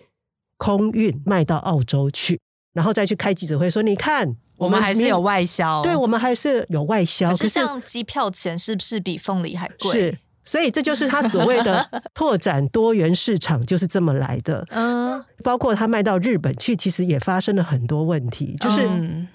[0.57, 2.39] 空运卖到澳洲去，
[2.73, 4.35] 然后再去开记者会说，你看。
[4.59, 7.29] 我们还是有外销，对，我们还是有外销。
[7.29, 9.91] 可是像机票钱是不是比凤梨还贵？
[9.91, 14.65] 是，所以这就是他所谓的 拓展多元市场，就是这么来的。
[14.71, 18.55] 嗯，包括他卖到日本去，其实也发生了很多问题。
[18.59, 18.87] 就是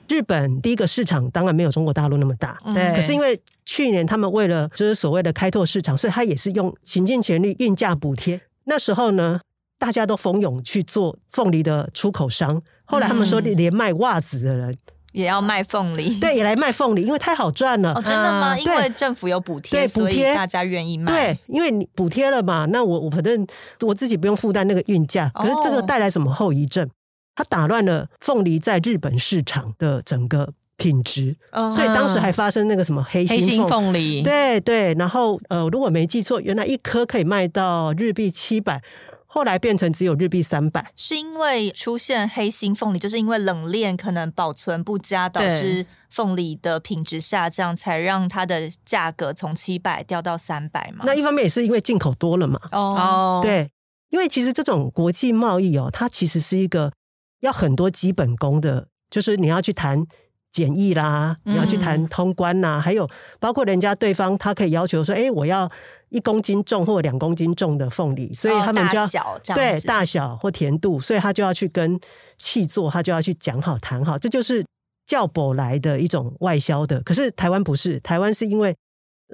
[0.09, 2.95] 日本第一个市场当然没有中国大陆那么大，对。
[2.95, 8.41] 可是因为去年他们为了就是所谓的开拓市场，所以他也是用倾尽全力运价补贴。
[8.65, 9.41] 那时候呢，
[9.79, 12.61] 大家都蜂拥去做凤梨的出口商。
[12.87, 14.77] 后来他们说，连卖袜子的人。
[15.15, 17.93] 也要卖凤梨，对，也来卖凤梨，因为太好赚了。
[17.95, 18.59] 哦，真的吗？
[18.59, 21.13] 因为政府有补贴，对，补贴大家愿意卖。
[21.13, 23.47] 对，因为你补贴了嘛，那我我反正
[23.83, 25.31] 我自己不用负担那个运价。
[25.33, 26.91] 可是这个带来什么后遗症？
[27.37, 31.37] 它打乱了凤梨在日本市场的整个品质，
[31.73, 34.21] 所以当时还发生那个什么黑心凤梨。
[34.23, 38.83] 对对，然后呃，如果没记错，原来一颗可以卖到日币七百。
[39.35, 51.05] 后来变成只有日币三百，是因为出现黑心凤梨，就是因为冷链可能保存不佳，导致凤梨的品质下降，才让它的价格从七百掉到三百嘛。
[51.05, 52.61] 那一方面也是因为进口多了嘛。
[52.71, 53.69] 哦，对，
[54.11, 56.93] 因为其实这种国际贸易哦，它其实是一个
[57.41, 60.07] 要很多基本功的，就是你要去谈。
[60.55, 65.69] 检疫啦，你要去谈通关呐，嗯、还有包括人家对方他可以要求说，哎，我要
[66.11, 71.99] 一公斤重或两公斤重的凤梨，所以他们就要、哦、对大小或甜度，所以他就要去跟
[72.39, 74.65] 契作，他就要去讲好谈好，这就是
[75.05, 77.03] 叫舶来的一种外销的。
[77.03, 78.73] 可是台湾不是，台湾是因为。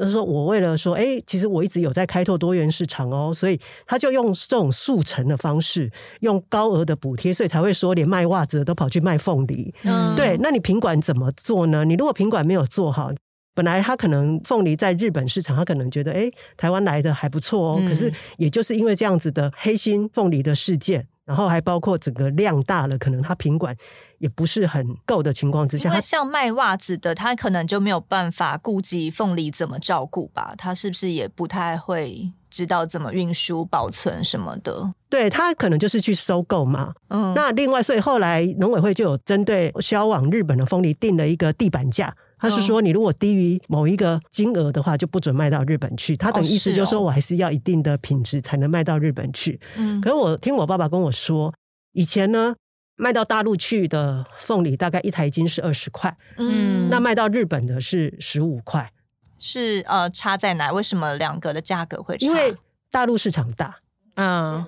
[0.01, 9.75] 就是说我为了说，哎、欸，其实我一直有在开拓多元市场哦，所以他就用这种速成的方式，用高额的补贴，所以才会说连卖袜子都跑去卖凤梨。
[9.85, 11.85] 嗯，对，那你品管怎么做呢？
[11.85, 13.13] 你如果品管没有做好，
[13.55, 17.77] 本来他可能凤梨在日本市场，他可能觉得，哎、欸，台湾来的还不错哦。
[17.79, 21.07] 嗯、可是也就是因为这样子的黑心凤梨的事件。
[21.31, 23.73] 然后还包括整个量大了，可能它品管
[24.19, 30.55] 也不是很够的情况之下，因为像卖袜子的，他可能就没有办法顾及凤梨怎么照顾吧？
[30.59, 34.93] 他是不是也不太会知道怎么运输、保存什么的？
[35.09, 36.95] 对，他可能就是去收购嘛。
[37.11, 42.12] 嗯，那另外，所以后来农委会就有针对销往日本的凤梨定了一个地板价。
[42.40, 46.16] 他是说，你如果低于某一个金额的话，就不准卖到日本去。
[46.16, 49.61] 他的意思就是说我还是要一定的品质才能卖到日本去。
[49.76, 51.53] 嗯，可是我听我爸爸跟我说，
[51.92, 52.55] 以前呢，
[52.96, 58.90] 卖到大陆去的凤梨大概一台斤是二十块，嗯，那卖到日本的是十五块。
[59.38, 60.72] 是呃，差在哪？
[60.72, 62.26] 为什么两个的价格会差？
[62.26, 62.55] 因为
[62.90, 63.81] 大陆市场大，
[64.16, 64.64] 嗯，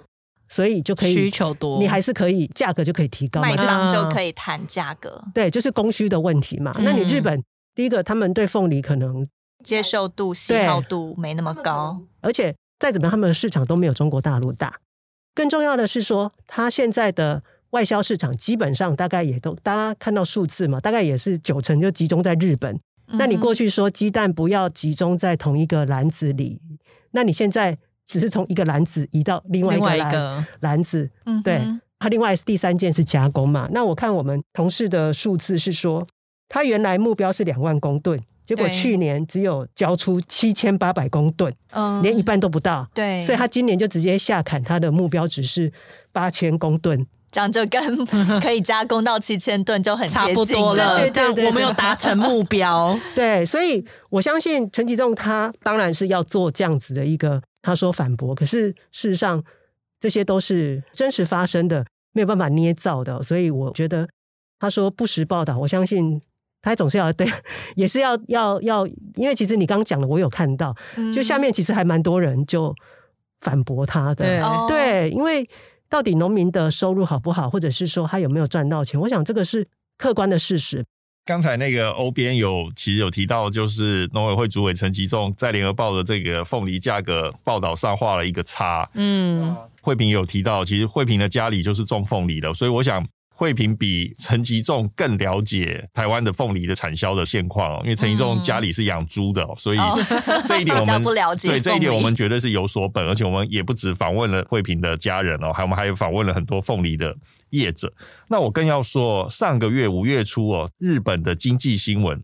[0.49, 5.25] 所以就可以需求多，你还是可以价格就可以提高嘛，卖方就可以谈价格。
[5.35, 6.77] 对，就是供需的问题嘛。
[6.81, 7.43] 那你日本？
[7.75, 9.27] 第一个，他们对凤梨可能
[9.65, 14.81] 接受度、喜好度没那么高，而且再怎么样，他们的市场都没有中国大陆大。
[15.35, 22.79] 更重要的是说，它现在的外销市场基本上大概也都，大家看到数字嘛，大概也是九成就集中在日本。
[23.15, 26.61] 那你过去说鸡蛋不要集中在同一个篮子里，
[27.13, 31.11] 那你现在只是从一个篮子移到另外一个篮篮子，
[31.45, 31.61] 对。
[31.99, 33.69] 它另外第三件是加工嘛？
[33.71, 36.05] 那我看我们同事的数字是说，
[36.53, 42.87] 他原来目标是两万公吨，结果去年只有交出七千八百公吨，嗯，连一半都不到。
[42.93, 45.73] 对，所以他今年就直接下砍他的目标只是
[46.13, 48.07] 八千公吨，这样就跟
[48.43, 50.99] 可以加工到七千吨就很差不多了。
[50.99, 52.95] 对对对，我们有达成目标。
[53.17, 59.43] 对，所以我相信陈吉仲他当然是要做这样子的一个，他说反驳，可是事实上。
[60.03, 64.09] 这些都是真实发生的，没有办法捏造的，所以我觉得
[64.59, 66.21] 他说不实报道，我相信
[66.63, 67.27] 他总是要对，
[67.77, 70.75] 也是要要要，因为其实你刚刚讲的，我有看到，
[71.15, 72.75] 就下面其实还蛮多人就
[73.41, 75.47] 反驳他的，嗯、对，对，因为
[75.91, 79.67] 到底农民的收入好不好，或者是说他有没有赚到钱，我想这个是
[79.99, 80.85] 客观的事实。
[81.25, 88.91] 刚才那个欧编有其实有提到，就是农委会主委陈吉仲在联合报的这个凤梨价格报道上画了一个叉。
[88.95, 97.83] 嗯，惠平有提到，其实惠平的家里就是种凤梨的，所以我想慧平比陈吉仲更了解台湾的凤梨的产销的现况。
[97.83, 99.79] 因为陈吉仲家里是养猪的，所以
[100.47, 101.49] 这一点我们 不了解。
[101.49, 107.17] 对这一点我们绝对是有所本，而且我们也不止访问了惠平的家人哦，还我们还有访问了很多凤梨的。
[107.53, 107.93] 业者，
[108.31, 112.19] 那我更要说，上个月五月初哦，日本的经济新闻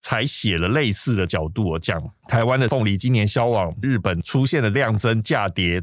[0.00, 5.80] 才写了类似的角度哦，讲台湾的凤梨今年销往日本出现了量增价跌，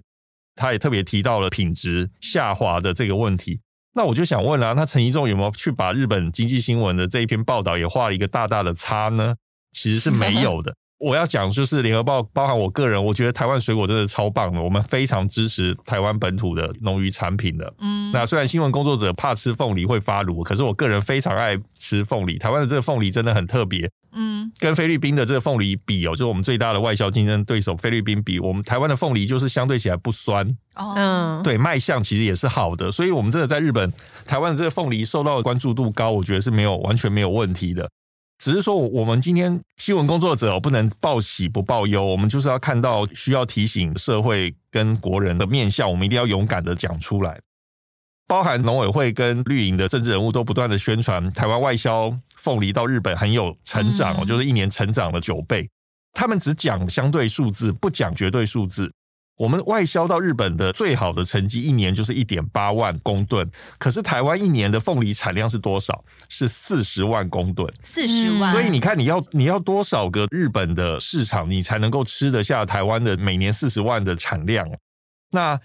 [0.57, 3.61] 他也特别提到了品质下滑的这个问题。
[3.93, 9.35] 那我就想问了，那陈一仲有没有去把日本经济新闻的这一篇报道也画了一个大大的叉呢？
[9.71, 10.73] 其实是没有的。
[10.99, 17.73] 我要讲就是联合报，包含我个人，我觉得台湾水果真的超棒的，我们非常支持台湾本土的农渔产品的。
[17.79, 22.37] 嗯，那虽然新闻工作者怕吃凤梨会发炉，可是我个人非常爱吃凤梨。
[22.37, 30.47] 台湾的这个凤梨真的很特别，嗯，跟菲律宾的这个凤梨比哦，就是我们最大的外销竞争对手菲律宾比，我们台湾的凤梨就是相对起来不酸。
[30.75, 33.91] 哦，嗯，对，卖相其实也是好的，所以我们真的在日本，
[34.25, 37.89] 台湾的这个凤梨受到的关注度高，我觉得是没有完全没有问题的。
[38.37, 47.39] 只是说，我们今天新闻工作者不能报喜不报忧，我们就是要看到需要提醒社会跟国人的面向，我们一定要勇敢的讲出来。
[48.31, 55.69] 包含农委会跟绿营的政治人物都不断的宣传，台湾外销凤梨到日本很有成长，嗯、就是一年成长了九倍。
[56.13, 58.89] 他们只讲相对数字，不讲绝对数字。
[59.35, 63.51] 我们外销到日本的最好的成绩，一年就是一点八万公吨。
[63.77, 66.05] 可是台湾一年的凤梨产量是多少？
[66.29, 67.69] 是四十万公吨。
[67.83, 68.49] 四十万。
[68.53, 74.65] 所以你看，你要你要多少个日本的市场，你才能够吃得下台湾的每年四十万的产量？
[75.31, 75.59] 那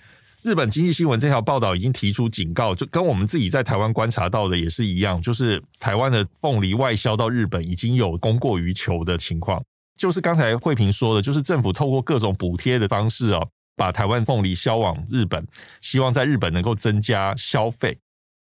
[0.46, 9.61] 日本经济新闻这条报道已经提出警告，就跟我们自己在台湾观察到的也是一样，就是台湾的凤梨外销到日本已经有供过于求的情况。
[9.96, 13.48] 就是刚才惠平说的，就是政府透过各种补贴的方式哦。
[13.74, 15.44] 把台湾凤梨销往日本，
[15.80, 17.98] 希望在日本能够增加消费。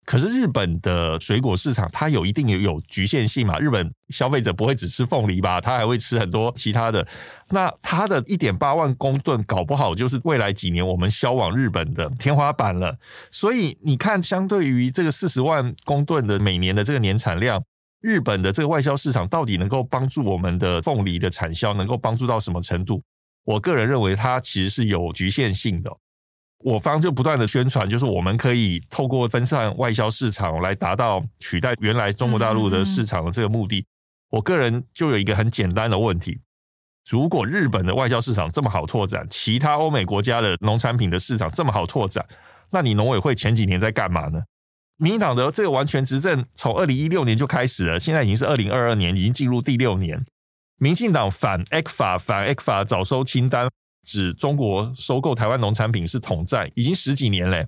[0.05, 3.57] 可是日本的水果市场它有一定有有局限性嘛？
[3.59, 5.61] 日本消费者不会只吃凤梨吧？
[5.61, 7.07] 他还会吃很多其他的。
[7.49, 12.97] 那它的一点八万公吨，搞不好就是未来几年我们销往日本的天花板了。
[13.31, 17.63] 所以你看，相对于这个四十万公吨的每年的这个年产量，
[18.01, 23.01] 日本的这个外销市场到底能够帮助我们的凤梨的产销，能够帮助到什么程度？
[23.45, 25.89] 我个人认为，它其实是有局限性的。
[26.63, 33.86] 我方就不断的宣传，就是我们可以透过分散外销市场来达到取代原来中国大陆的市场的这个目的。
[34.30, 36.39] 我个人就有一个很简单的问题：
[37.10, 42.26] 如果日本的外销市场这么好拓展，其他欧美国家的农产品的市场这么好拓展，
[42.71, 44.43] 那你农委会前几年在干嘛呢？
[44.97, 50.26] 民进党的这个完全执政从二零一六年就开始了，现在已经是二零二二年，已经进入第六年。
[50.78, 53.69] 民进党反 ECFA 反 ECFA 早收清单，
[54.03, 57.67] 指中国收购台湾农产品是统战，已经十几年嘞。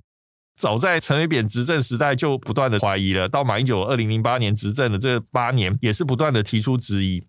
[0.57, 7.25] 早在陈水扁执政时代就不断的怀疑了，到马英九二零零八年执政的这八年，也是不断的提出质疑。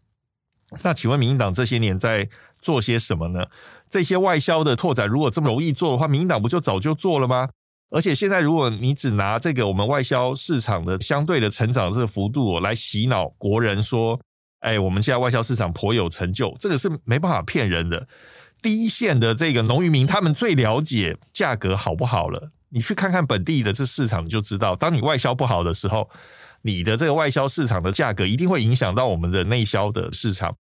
[0.83, 2.29] 那请问民进党这些年在
[2.59, 3.47] 做些什么呢？
[3.89, 7.49] 这些外销的拓展如果这么容易做的话，民进党不就早就做了吗？
[7.91, 14.21] 而且现在如果你只拿这个我们外销市场的相对的成长这个幅度来洗脑国人说。
[14.61, 18.09] 哎，我们现在外销市场颇有成就，这个是没办法骗人的。
[18.67, 22.51] 第一线的这个农渔民，他们最了解价格好不好了。
[22.71, 26.11] 你去看看本地的这市场，就知道，当你外销不好的时候，
[26.63, 30.57] 你的这个外销市场的价格一定会影响到我们的内销的市场。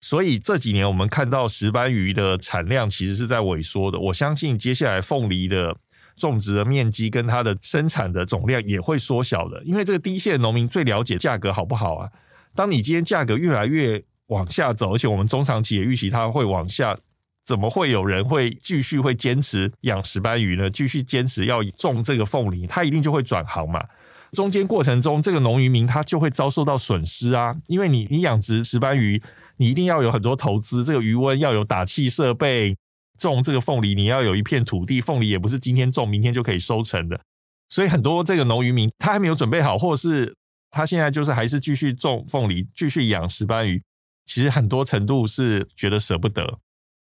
[0.00, 3.98] 所以这几年我们看到石斑鱼的产量其实是在萎缩的。
[3.98, 5.76] 我相信接下来凤梨的
[6.16, 12.08] 种植的面积跟它的生产的总量也会缩小的，因为这个第一线农民最了解价格好不好啊？
[12.54, 16.96] 当你今天价格越来越往下走，而且我们中长期也预期它会往下，
[17.44, 20.70] 怎么会有人会继续会坚持养石斑鱼呢？
[20.70, 23.84] 继续坚持要种这个凤梨，他一定就会转行嘛。
[24.32, 29.20] 中间过程中，这个农渔民他就会遭受到损失啊，因为你你养殖石斑鱼，
[29.56, 32.76] 你一定要有很多投资，这个鱼温要有打气设备，
[33.18, 37.20] 种这个凤梨你要有一片土地，凤梨也不是今天种明天就可以收成的，
[37.68, 40.36] 所以很多这个农渔民他还没有准备好，或是
[40.70, 43.82] 他现在就是还是继续种凤梨，继续养石斑鱼，
[44.26, 46.60] 其实很多程度是觉得舍不得。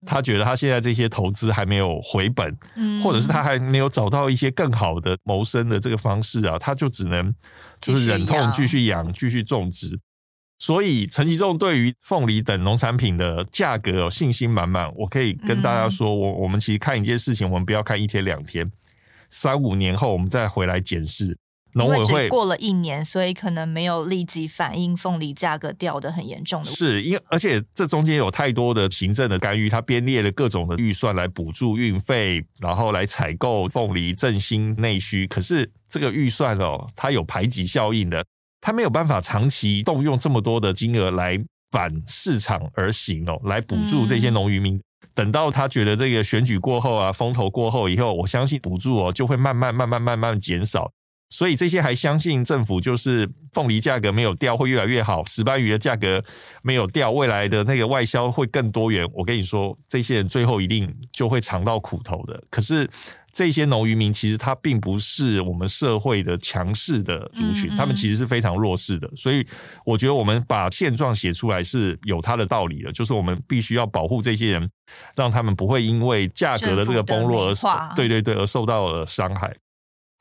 [0.07, 7.35] 他觉得他现在这些投资还没有回本，嗯，或者是他还没有找到一些更好的谋生的这个方式啊，他就只能
[7.81, 9.99] 就是忍痛继续养、继续种植。
[10.57, 14.91] 所以陈其仲对于凤梨等农产品的价格有信心满满。
[14.95, 18.71] 我可以跟大家说，我我们其实看一件事情，我们不要看一天两天，
[19.29, 21.37] 三五年后我们再回来检视。
[21.75, 26.69] 农委会过了一年，所以可能没有立即反映凤梨价格掉的很严重的。
[26.69, 35.27] 是，因为而且这中间有太多的行政的干预，他编列了各种的预算来补助运费，然后来采购凤梨振兴内需。
[35.27, 38.25] 可是这个预算哦，它有排挤效应的，
[38.61, 41.39] 它没有办法长期动用这么多的金额来
[41.71, 44.77] 反市场而行哦，来补助这些农渔民。
[44.77, 44.83] 嗯。
[45.15, 50.91] 等到他觉得这个选举过后啊，风头过后以后，我相信补助哦就会慢慢慢慢慢慢减少。
[51.35, 56.23] 所以这些还相信政府就是凤梨价格没有掉会越来越好，石斑鱼的价格
[56.63, 59.05] 没有掉，未来的那个外销会更多元。
[59.13, 62.41] 我跟你说，这些人最后一定就会尝到苦头的。
[62.49, 62.89] 可是
[63.33, 69.11] 这些农渔民其实他并不是我们社会的强势的族群，他们其实是非常弱势的。
[69.17, 69.45] 所以
[69.85, 74.71] 我觉得我们把现状写出来是有它的道理的，就是我们必须要保护这些人，
[75.17, 79.53] 让他们不会因为价格的这个崩落而对对对而受到了伤害。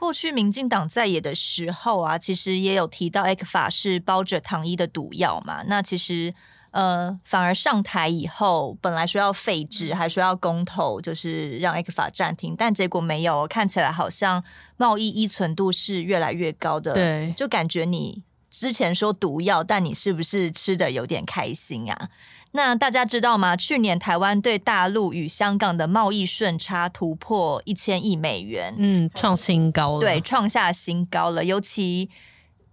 [0.03, 5.63] 过去民进党在野的时候啊，其实也有提到 ECFA 是包着糖衣的毒药嘛。
[5.67, 6.33] 那其实
[6.71, 14.43] 呃，反而上台以后，本来说要废止，还说要公投，就是让 ECFA 暂停，但结果没有，看起来好像
[14.75, 16.93] 贸易依存度是越来越高的。
[16.93, 22.09] 对，就感觉你之前说毒药，但你是不是吃的有点开心啊？
[22.55, 23.55] 那大家知道吗？
[23.55, 29.99] 去年台湾对大陆与香港的贸易顺差突破一千亿美元，嗯，创新高了。
[29.99, 31.43] 对，创下新高了。
[31.43, 32.11] 尤其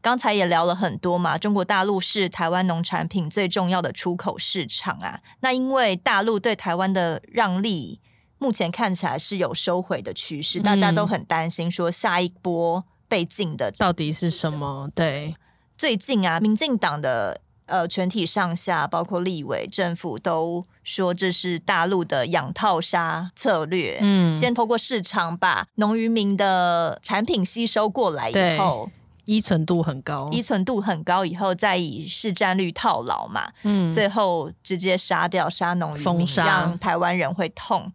[0.03, 5.21] 刚才也聊了很多嘛，中国大陆是台湾农产品最重要的出口市场啊。
[5.41, 8.01] 那因为大陆对台湾的让利，
[8.37, 14.91] 目前看起来是有收回的趋势，大家都很担心说下一波被禁的到底是什么？
[14.95, 15.35] 对，
[15.79, 17.41] 最近啊，民进党的。
[17.71, 23.99] 呃，全体上下包括立委、政府都说这是大陆的养套杀策略。
[24.03, 28.91] 嗯，先透过市场把农渔民的产品吸收过来以后，
[29.25, 33.53] 依存度很高，依存度很高以后，再以市占率套牢嘛。
[33.63, 37.93] 嗯，最后直接杀掉杀农渔民，让台湾人会痛。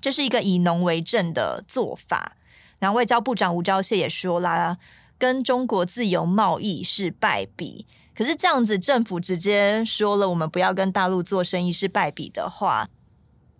[0.00, 2.36] 这是一个以农为政的做法。
[2.80, 4.78] 然后外交部长吴钊燮也说啦，
[5.16, 7.86] 跟中国自由贸易是败笔。
[8.22, 12.88] 可是这样子，政府直接说了，我们不要跟大陆做生意是败笔的话，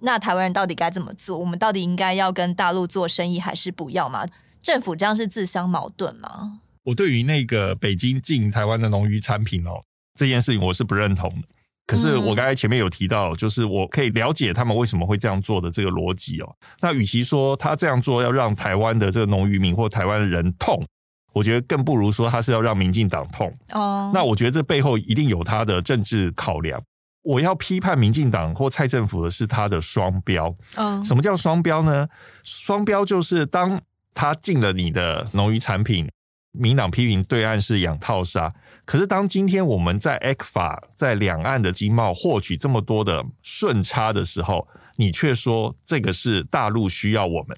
[0.03, 1.37] 那台湾人到底该怎么做？
[1.37, 4.25] 我们到底应该要跟大陆做生意，还是不要吗？
[4.63, 6.61] 政府这样是自相矛盾吗？
[6.85, 9.83] 我对于那个北京进台湾的农渔产品哦，
[10.15, 11.49] 这件事情我是不认同的。
[11.85, 16.55] 可是我刚才前面有提到，就是我可以了解他们为什么会这样做的这个逻辑哦。
[16.81, 20.87] 那与其说他这样做要让台湾的这个农渔民或台湾的人痛。
[21.33, 24.11] 我觉得更不如说他是要让民进党痛哦。
[24.13, 26.83] 那我觉得这背后一定有他的政治考量。
[27.23, 30.55] 我要批判民进党或蔡政府的是他的双标。
[30.75, 32.09] 嗯，什么叫双标呢？
[32.43, 33.81] 双标就是当
[34.13, 36.11] 他进了你的农渔产品，
[36.51, 38.53] 民党批评对岸是养套杀。
[38.85, 44.67] 可是当今天我们在 ECFA 在两岸的经贸获取这么多的顺差的时候，
[44.97, 47.57] 你却说这个是大陆需要我们。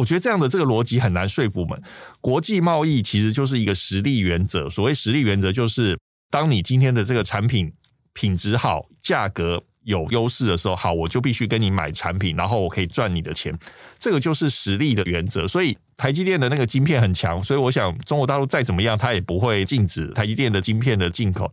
[0.00, 1.80] 我觉得这样的这个逻辑很难说服我们。
[2.20, 4.68] 国际贸易其实就是一个实力原则。
[4.68, 5.98] 所谓实力原则，就是
[6.30, 7.72] 当你今天的这个产品
[8.12, 13.56] 品质好、价格有优势的时候，好，我就必须跟你买产品，然后我可以赚你的钱。
[13.98, 15.46] 这个就是实力的原则。
[15.46, 21.50] 所以台积电的那个晶片很强，所以我想中国大陆再怎么样，它也不会禁止台积电的晶片的进口。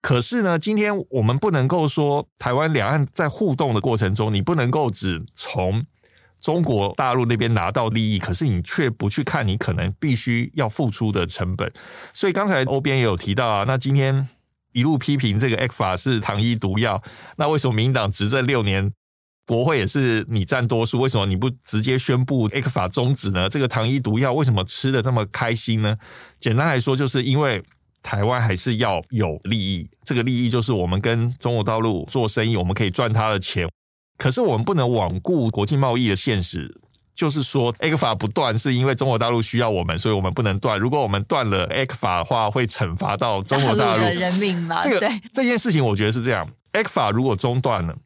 [0.00, 5.84] 可是呢，今天我们不能够说台湾两岸在互动的过程中，你不能够只从
[6.40, 11.72] 中国大陆那边拿到利益，可是你却不去看你可能必须要付出的成本。
[12.12, 14.28] 所以刚才欧编也有提到啊，那今天
[14.72, 17.02] 一路批评这个 ECFA 是糖衣毒药，
[17.36, 18.92] 那为什么民党执政六年，
[19.46, 23.48] 国会也是你占多数，为什么你不直接宣布 ECFA 终止呢？
[23.48, 25.96] 这个糖衣毒药为什么吃的这么开心呢？
[26.38, 27.62] 简单来说，就是因为
[28.02, 33.68] 台湾还是要有利益，这个利益就是我们跟中国大陆做生意，我们可以赚他的钱，
[34.18, 36.80] 可是我们不能罔顾国际贸易的现实。
[37.14, 40.78] 就是说，ECFA 不断是因为中国大陆需要我们，所以我们不能断。
[40.78, 44.80] 如果我们断了 ECFA 的话，会惩罚到中国大陆的人民嘛？
[44.84, 46.48] 这个对这件事情，我觉得是这样。
[46.72, 47.96] ECFA 如果中断了，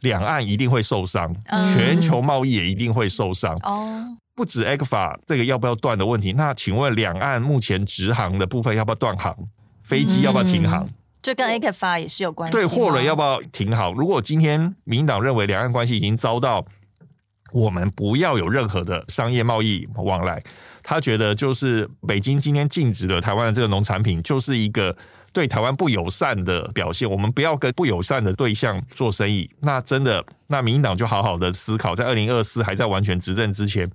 [0.00, 3.56] 两岸一定会受伤，嗯、全球贸易也一定会受伤。
[3.62, 4.04] 哦，
[4.34, 9.32] 不止 ECFA 这个要不要断的问题，那请问两岸目前直航的部分要不要断航？
[9.84, 10.88] 飞机要不要停航？
[11.34, 12.56] 这、嗯、跟 ECFA 也是有关系。
[12.56, 13.92] 对，货轮要不要停好？
[13.92, 16.64] 如果今天民进党认为两岸关系已经遭到。
[17.52, 20.42] 我们不要有任何的商业贸易往来。
[20.82, 24.94] 他觉得就是北京今天禁止了台湾的这个农产品，就是一个
[25.32, 27.08] 对台湾不友善的表现。
[27.08, 29.48] 我们不要跟不友善的对象做生意。
[29.60, 33.88] 那真的，那民进党就好好的思考，在二零二四还在完全执政之前，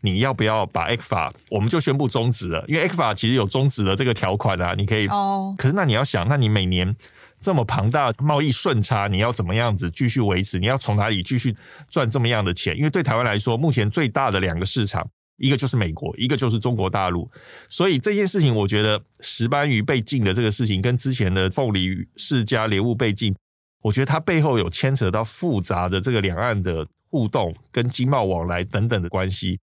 [0.00, 2.64] 你要不要把 ECFA 我们就宣布终止了？
[2.68, 5.06] 因为 ECFA 其实有终止的这个条款啊，你可以。
[5.08, 5.54] 哦。
[5.58, 6.96] 可是那你要想，那你每年。
[7.42, 10.58] 这么庞大贸易顺差，你要怎么样子继续维持？
[10.58, 11.56] 你要从哪里继续
[11.88, 12.76] 赚这么样的钱？
[12.76, 17.30] 因为对台湾来说，目前最大的两个市场，一个就是美国，一个就是中国大陆。
[17.70, 23.34] 所以这件事情，我觉得石斑鱼被禁的这个事情，跟之前的凤梨世家莲雾被禁，
[23.80, 29.58] 我觉得它背后有牵扯到复杂的这个两岸的互动跟经贸往来等等的关系。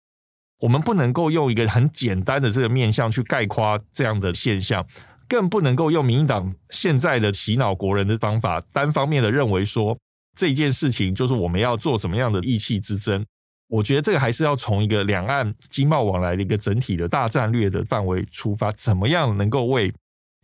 [0.61, 4.87] 我们不能够用一个很简单的这个面向去概括这样的现象。
[5.29, 9.99] 更不能够用民进党现在的洗脑国人的方法，单方面的认为说
[10.37, 13.27] 这件事情就是我们要做什么样的意气之争。
[13.67, 19.93] 我觉得这个还是要从一个两岸经贸往来的一个整体的大战略的范围出发，怎么样能够为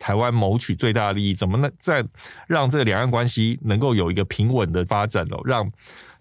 [0.01, 1.33] 台湾谋取最大的利益？
[1.33, 2.05] 怎么能在
[2.49, 5.41] 让这个两岸关系能够有一个平稳的发展哦？
[5.45, 5.71] 让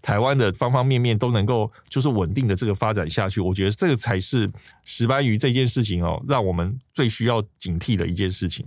[0.01, 4.49] 台湾的方方面面都能够就是稳定的这个发展下去，我觉得这个才是
[4.83, 8.65] 石斑鱼这件事情哦，让我们最需要警惕的一件事情。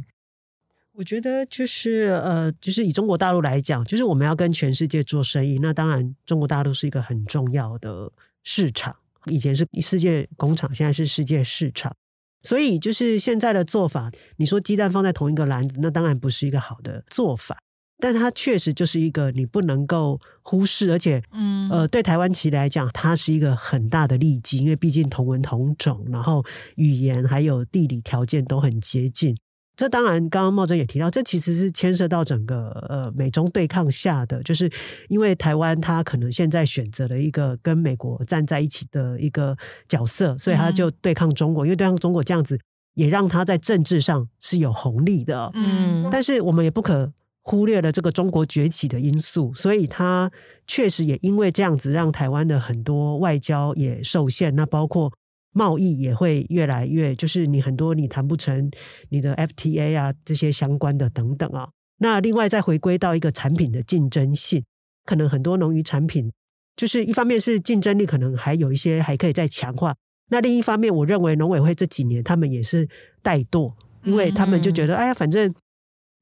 [0.92, 8.12] 我觉得就是呃，就是以中国大陆来讲，就是我们要跟全世界做生意，那当然中国大陆是一个很重要的
[8.44, 8.94] 市场，
[9.26, 11.96] 以前是世界工厂，现在是世界市场，
[12.42, 17.58] 所以就是现在的做法，你说鸡蛋放在同一个篮子，那当然不是一个好的做法。
[18.04, 26.44] 但它确实就是一个你不能够忽视，而且，嗯，呃，对台湾其来讲，它是一个很大的利基，因为毕竟同文同种，然后
[26.76, 29.34] 语言还有地理条件都很接近。
[29.74, 34.70] 这当然，刚刚茂珍也提到，这其实是牵涉到整个呃美中对抗下的，就是
[35.08, 39.56] 因为台湾它可能现在选择了一个跟美国站在一起的一个
[39.88, 42.60] 角色，所以他就对抗中国，因为对抗中国这样子
[42.96, 45.50] 也让他在政治上是有红利的。
[45.54, 47.10] 嗯，但是我们也不可。
[47.46, 50.32] 忽略了这个中国崛起的因素，所以它
[50.66, 54.56] 确实也因为这样子，让台湾的很多外交也受限。
[54.56, 55.12] 那包括
[55.52, 58.70] 贸易也会越来越，就是你很多你谈不成
[59.10, 61.68] 你的 FTA 啊这些相关的等等啊。
[61.98, 64.64] 那另外再回归到一个产品的竞争性，
[65.04, 66.32] 可能很多农渔产品，
[66.74, 69.94] 就是一方面是竞争力可能还有一些还可以再强化。
[70.30, 72.88] 那另一方面，我认为农委会这几年他们也是
[73.22, 75.54] 怠惰，因为他们就觉得，哎呀，反正。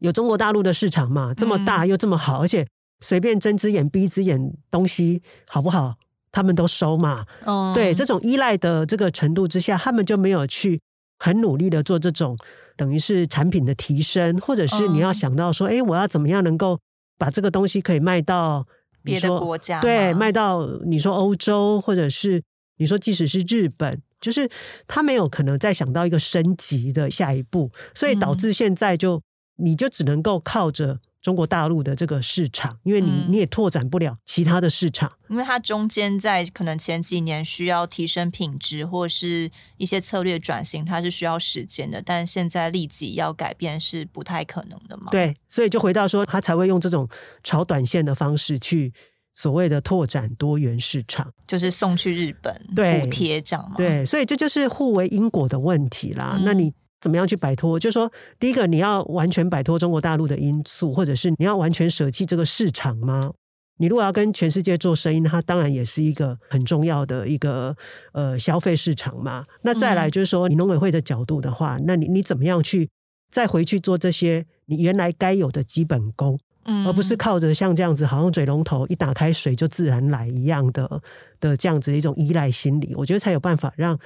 [0.03, 2.67] 有中国大陆的市场嘛，这么大又这么好，而且
[3.01, 5.95] 随便睁只眼闭一只眼，东西好不好，
[6.33, 7.25] 他们都收嘛。
[7.45, 10.81] 哦，对，这种依赖的这个程度之下，他们就没有去
[11.21, 12.37] 很努力的做这种
[12.77, 16.81] 等于是产品的提升，或者是你要想到说，哎，我要怎么样能够
[17.17, 18.67] 把这个东西可以卖到
[19.05, 22.43] 别的国家，对，卖到你说欧洲，或者是
[22.79, 24.51] 你说即使是日本，就是
[24.89, 29.23] 他没有可能再想到一个升级的下一步，所以导致现在就。
[29.63, 45.13] 你就只能够靠着中国大陆的这个市场，因为你你也拓展不了其他的市场，因为它中间在可能前几年需要提升品质或是一些策略转型，它是需要时间的，但现在立即要改变是不太可能的嘛？
[45.13, 47.09] 对，所以就回到说，他才会用这种
[47.45, 48.93] 炒短线的方式去
[49.33, 53.77] 所谓的拓展多元市场，就是送去日本补贴这样嘛？
[53.77, 56.35] 对，所以这就是互为因果的问题啦。
[56.37, 56.75] 嗯、那你。
[57.03, 57.79] 怎么样去摆脱？
[57.79, 63.33] 就是说，第一个你要完全摆脱中国大陆的因素，或者是你要完全舍弃这个市场吗？
[63.79, 67.75] 你如果要跟全世界做生意，它当然也是一个很重要的一个
[68.13, 69.45] 呃消费市场嘛。
[69.63, 72.89] 那再来就是说，你农委会的角度的话，那你你怎么样去
[73.33, 81.03] 再回去做这些你原来该有的基本功，嗯，而不是靠着像这样子，好像水龙头一打开水就自然来一样的
[81.41, 83.99] 的这样子的一种依赖心理，我觉得才有办法让。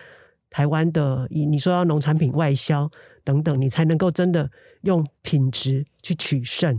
[0.51, 2.91] 台湾的，你你说要农产品外销
[3.25, 4.51] 等等，你才能够真的
[4.83, 6.79] 用品质去取胜。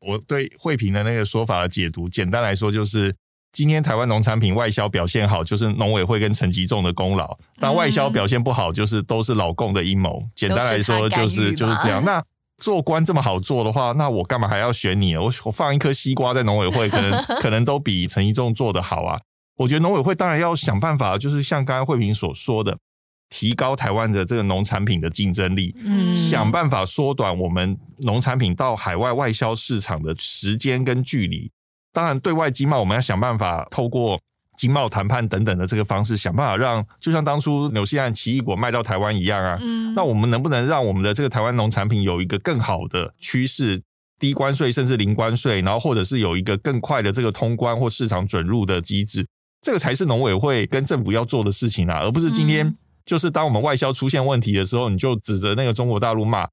[0.00, 3.12] 我对惠萍的那个说法的解读，简单来说就是，
[3.50, 10.22] 今天台湾农产品外销表现好，就是农委会跟陈吉仲的功劳；但外销表现不好，就是都是老共的阴谋。
[10.36, 12.04] 简单来说，就是就是这样。
[12.04, 12.22] 那
[12.58, 15.16] 做官这么好做的话，那我干嘛还要选你？
[15.16, 19.18] 我我放一颗西瓜在农委会，可能 可能都比陈吉仲做的好啊。
[19.56, 22.78] 我觉得农委会当然要想办法，就是像刚刚惠萍所说的。
[23.30, 31.50] 提高台湾的这个农产品的竞争力，嗯，想办法缩短我们农产品到海外外销市场的时间跟距离。
[31.92, 34.20] 当然，对外经贸我们要想办法透过
[34.56, 39.58] 经贸谈判等等的这个方式，想办法让就像当初纽西兰奇异果卖到台湾一样啊。
[39.60, 43.82] 嗯，那我们能不能让我们的这个台湾农产品有一个更好的趋势，
[44.18, 49.26] 低关税甚至零关税，然后或者是有一个更快的这个通关或市场准入的机制？
[49.60, 52.76] 这个才是农委会跟政府要做的事情啊，而不是今天。
[53.08, 56.46] 嗯就是当我们外销出现问题的时候，你就指着那个中国大陆骂，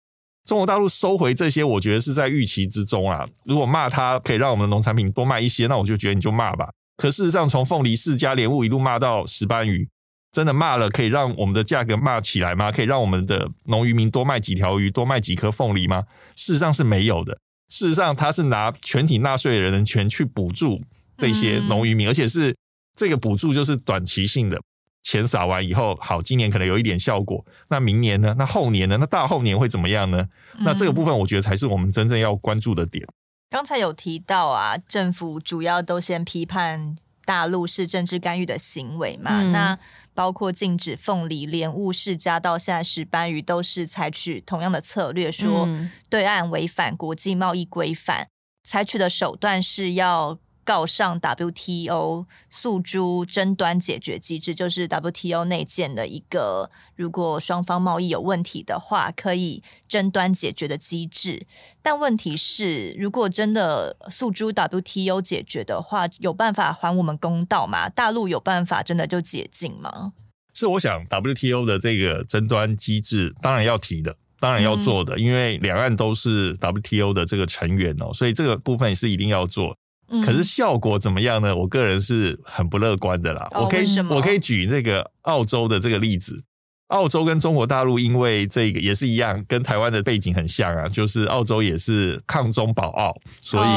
[0.46, 3.28] 中国大陆收回这些，我觉得是在预期之中啊。
[3.44, 6.70] 如果骂他可以让我们的农产品多卖一些，那我就觉得你就骂吧。
[6.96, 9.90] 可事实上，从凤梨、释迦、莲雾一路骂到石斑鱼，
[10.32, 12.72] 真的骂了可以让我们的价格骂起来吗？
[12.72, 16.04] 可以让我们的农渔民多卖几条鱼、多卖几颗凤梨吗？
[16.38, 17.38] 事实上是没有的。
[17.68, 20.82] 事实上，他是拿全体纳税人的钱去补助
[21.18, 22.56] 这些农渔民，而且是
[22.96, 24.58] 这个补助就是短期性的。
[25.06, 27.46] 钱撒完以后，好，今年可能有一点效果。
[27.70, 28.34] 那明年呢？
[28.40, 28.98] 那后年呢？
[29.00, 30.28] 那大后年会怎么样呢？
[30.62, 33.06] 那这个部分，我觉得才是我们真正要关注的点。
[33.06, 33.14] 嗯，
[33.52, 39.44] 刚才有提到啊，政府主要都先批判大陆是政治干预的行为嘛。
[39.44, 39.78] 嗯，那
[40.16, 45.70] 包括禁止凤梨、莲雾、释迦到现在石斑鱼，都是采取同样的策略，说
[46.10, 48.28] 对岸违反国际贸易规范，
[48.64, 50.40] 采取的手段是要。
[50.66, 61.46] 告上 WTO 诉诸争端解决机制，就是 WTO 内建的一个，如果双方贸易有问题的话，可以争端解决的机制。
[61.82, 67.88] 但问题是，如果真的诉诸 WTO 解决的话，有办法还我们公道吗？
[67.88, 70.14] 大陆有办法真的就解禁吗？
[70.54, 79.78] 是，我想 WTO 的这个争端机制当然要提的，当然要做的，嗯、因为两岸都是 WTO 的这个成员哦，所以这个部分是一定要做。
[80.24, 81.56] 可是效果怎么样呢？
[81.56, 83.48] 我个人是很不乐观的啦。
[83.52, 86.44] 哦、我可以我可以举这个澳洲的这个例子。
[86.90, 93.12] 澳洲跟中国大陆因为这个也是一样，跟台湾的背景很像啊，就是澳洲也是抗中保澳，
[93.42, 93.70] 所以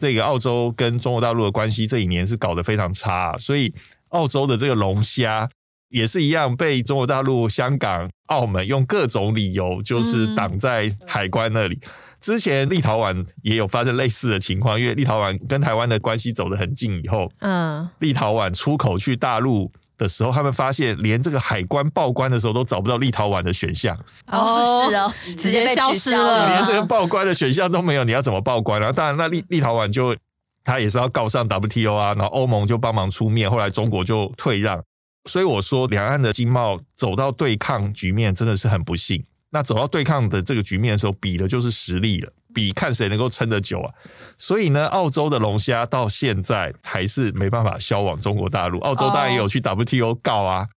[0.00, 3.74] 这个澳洲跟中国大陆的关系这几年是搞得非常差，所以
[4.08, 5.46] 澳洲的这个龙虾
[5.90, 11.78] 也是一样被中国大陆、香港、澳门用各种理由就是挡在海关那里。
[12.20, 23.96] 之前立陶宛也有发生类似的情况，因为立陶宛跟台湾的关系走得很近以后，嗯，立陶宛出口去大陆的时候，他们发现连这个海关报关的时候都找不到立陶宛的选项。
[24.26, 28.80] 哦，是哦，直接消失了，连这个报关的选项都没有，你要怎么报关？
[28.80, 30.16] 然后当然，那立立陶宛就
[30.64, 34.82] 他也是要告上 WTO 啊，然后欧盟就帮忙出面，后来中国就退让。
[35.24, 39.22] 所以我说，两岸的经贸走到对抗局面，真的是很不幸。
[39.50, 43.94] 那走到对抗的这个局面的时候，比的就是实力了，比看谁能够撑得久啊。
[44.38, 48.78] 所以呢，澳洲的龙虾到现在还是没办法销往中国大陆。
[48.80, 50.58] 澳洲当然也有去 WTO 告啊。
[50.58, 50.68] Oh.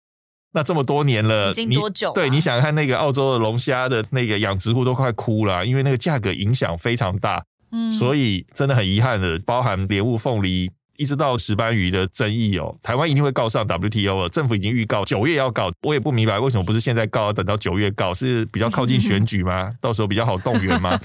[0.53, 2.15] 那这么多年了，已经多久啊？
[2.15, 7.45] 对，你想看那个澳洲的龙虾的那个养殖户都快哭了啊，因为那个价格影响非常大。
[7.73, 10.71] 嗯，所以真的很遗憾的，包含莲雾凤梨。
[11.01, 14.29] 一直到石斑鱼的争议哦，台湾一定会告上 WTO 了。
[14.29, 19.75] 政府已经预告九月要告，我也不明白为什么不是现在告，等到九月告，是比较靠近选举吗？
[19.81, 21.01] 到时候比较好动员吗？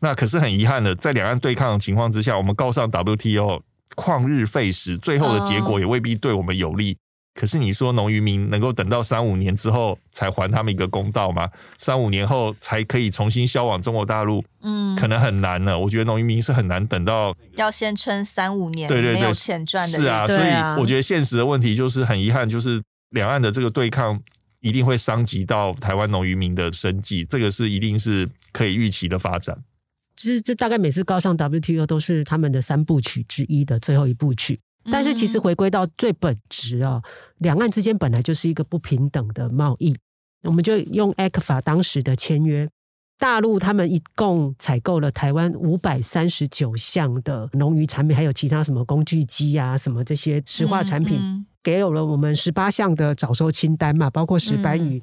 [0.00, 3.62] 那可是很遗憾的，在两岸对抗的情况之下，我们告上 WTO，
[3.96, 6.98] 旷日费时，最后的结果也未必对我们有利。
[7.34, 11.48] 可是你说农渔民能够等到三五年之后才还他们一个公道吗？
[11.78, 14.44] 三五年后才可以重新销往中国大陆？
[14.60, 15.78] 嗯，可能很难了。
[15.78, 19.98] 我觉得农渔民是很难等到，要先撑三五年，对对对，没有钱赚的。
[19.98, 24.20] 是啊，所以我觉得现实的问题就是很遗憾，就是两岸的这个对抗
[24.60, 29.56] 一定会伤及到台湾农渔民的生计，这个是一定是可以预期的发展。
[30.14, 34.60] 其实这大概每次告上 WTO 都是他们的三部曲之一的最后一部曲。
[34.90, 37.02] 但是其实回归到最本质啊，
[37.38, 39.96] 两岸之间本来就是一个不平等的贸易。
[40.42, 42.68] 我们就用 ECFA 当时的签约，
[43.16, 55.00] 大陆他们一共采购了台湾五百三十九项的农渔产品，还有其他什么工具机啊、什么这些石化产品，给有了我们十八项的早收清单嘛，包括石斑鱼。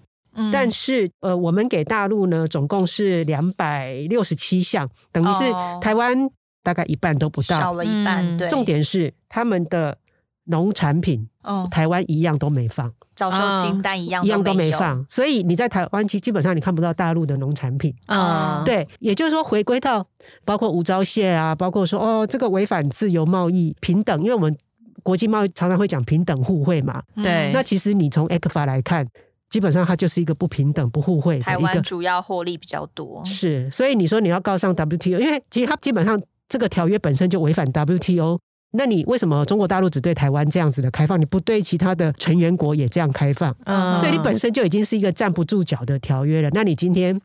[0.52, 5.46] 但是呃，我们给大陆呢，总共是两百六十七项，等于是
[5.80, 6.30] 台湾。
[6.64, 8.38] 大概一半都不到，少了一半。
[8.38, 9.98] 对，重点是他们的
[10.46, 17.94] 农产品，哦，台湾一样都没放，早收清单一样一样都没放，所以你在台湾其实基本上你看不到大陆的农产品。
[18.08, 18.64] 啊。
[18.66, 20.06] 对，也就是说回归到
[20.44, 24.58] 包括无招蟹啊，包括说哦这个违反自由贸易平等，因为我们
[25.04, 27.02] 国际贸易常常会讲平等互惠嘛。
[27.16, 29.08] 对，那其实你从 ECFA 来看，
[29.50, 31.46] 基本上它就是一个不平等不互惠的一个。
[31.46, 36.20] 台湾主要获利比较多，是，所以你说你要告上 WTO，因为其实它基本上
[36.50, 38.40] 这个条约本身就违反 WTO。
[38.72, 43.56] 那你为什么中国大陆只对台湾这样子的开放，你不对其他的成员国也这样开放？
[43.66, 46.50] 嗯，所以你本身就已经是一个站不住脚的条约了。
[46.54, 47.20] 那你今天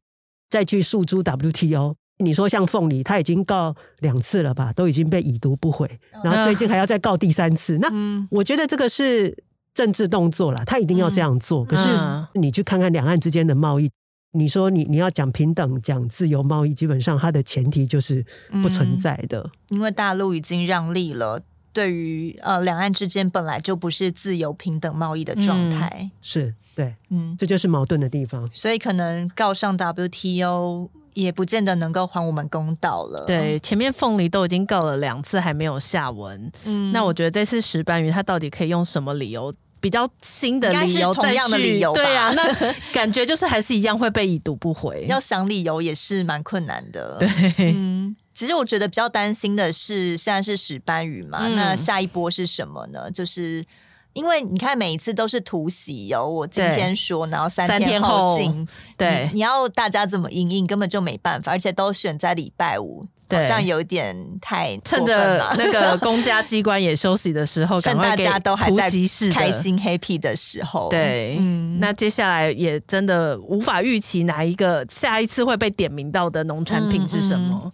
[0.49, 7.77] 再去诉诸 WTO，你说像凤梨，他已经告两次了吧，都已经被已读不回，然后最近还要再告第三次。
[7.77, 7.91] 那
[8.31, 9.37] 我觉得这个是
[9.75, 11.63] 政治动作了，他一定要这样做。
[11.65, 11.89] 可是
[12.35, 13.91] 你去看看两岸之间的贸易。
[14.35, 18.25] 你说你你要讲平等，讲自由贸易，基本上它的前提就是
[18.63, 19.41] 不存在的。
[19.71, 21.41] 嗯，因为大陆已经让利了，
[21.73, 25.89] 对于呃两岸之间本来就不是自由平等贸易的状态。
[26.01, 28.51] 嗯，是对，嗯，这就是矛盾的地方。
[28.53, 33.25] 所以可能告上 WTO 也不见得能够还我们公道了。
[33.27, 36.51] 对，前面凤梨都已经告了两次，还没有下文。
[36.65, 39.55] 嗯，那我觉得这次石斑鱼它到底可以用什么理由？
[39.85, 42.43] 比较新的理由，同样的理由，对啊，那
[42.91, 45.05] 感觉就是还是一样会被已读不回。
[45.07, 47.19] 要想理由也是蛮困难的。
[47.19, 47.29] 对，
[47.59, 53.11] 嗯，其实我觉得比较担心的是，现在是石斑鱼嘛，嗯、那下一波是什么呢？
[53.11, 53.63] 就是
[54.15, 63.07] 因为你看每一次都是突袭哦，我今天说，然后三天后进，对，你要大家怎么应应，根本就没办法，而且都选在礼拜五。
[63.31, 68.89] 好像有点太趁着那个公家机关也休息的时候， 趁大家都还在
[69.33, 77.63] 开心 happy 的时候，对，嗯，那接下来也真的无法预期哪一个下一次会被点名到的农产品是什么。
[77.65, 77.73] 嗯嗯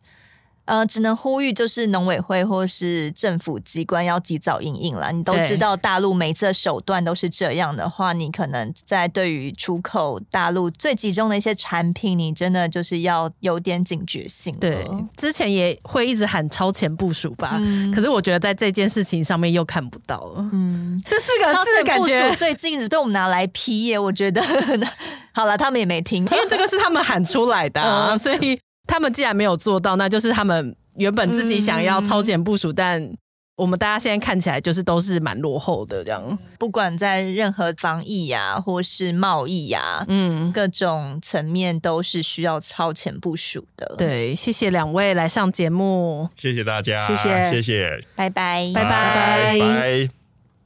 [0.67, 5.11] 呃，只能呼吁就是农委会或是政府机关要及早应应了。
[5.11, 14.57] 你都知道大陆每次的手段都是这样的话，你可能在对于出口大陆最集中的一些产品，你真的就是要有点警觉性。
[14.61, 14.87] 对，
[15.17, 20.49] 之前也会一直喊超前部署吧，嗯、可是我觉得在这件事情上面又看不到了。
[20.53, 24.41] 嗯，这四个字感觉最近只被我们拿来批耶，我觉得
[25.33, 28.61] 好了，他们也没听，因为这个是他们喊出来的、啊， 嗯、所以。
[28.91, 33.13] 他们既然没有做到，那就是他们原本自己想要超前部署，嗯、但
[33.57, 36.39] 我们大家现在看起来就是都是蛮落后的这样。
[36.59, 43.95] 不管在任何防疫呀、啊，或是贸易呀、啊，嗯，各种层面都是需要超前部署的。
[43.97, 50.11] 对，谢谢两位来上节目，谢谢大家，谢谢，谢谢，拜拜，拜拜，拜拜。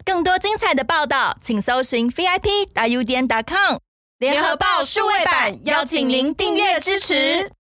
[0.05, 3.79] 更多精彩的报道，请搜寻 VIP 大 U 点 com
[4.18, 7.51] 联合报数位版，邀请您订阅支持。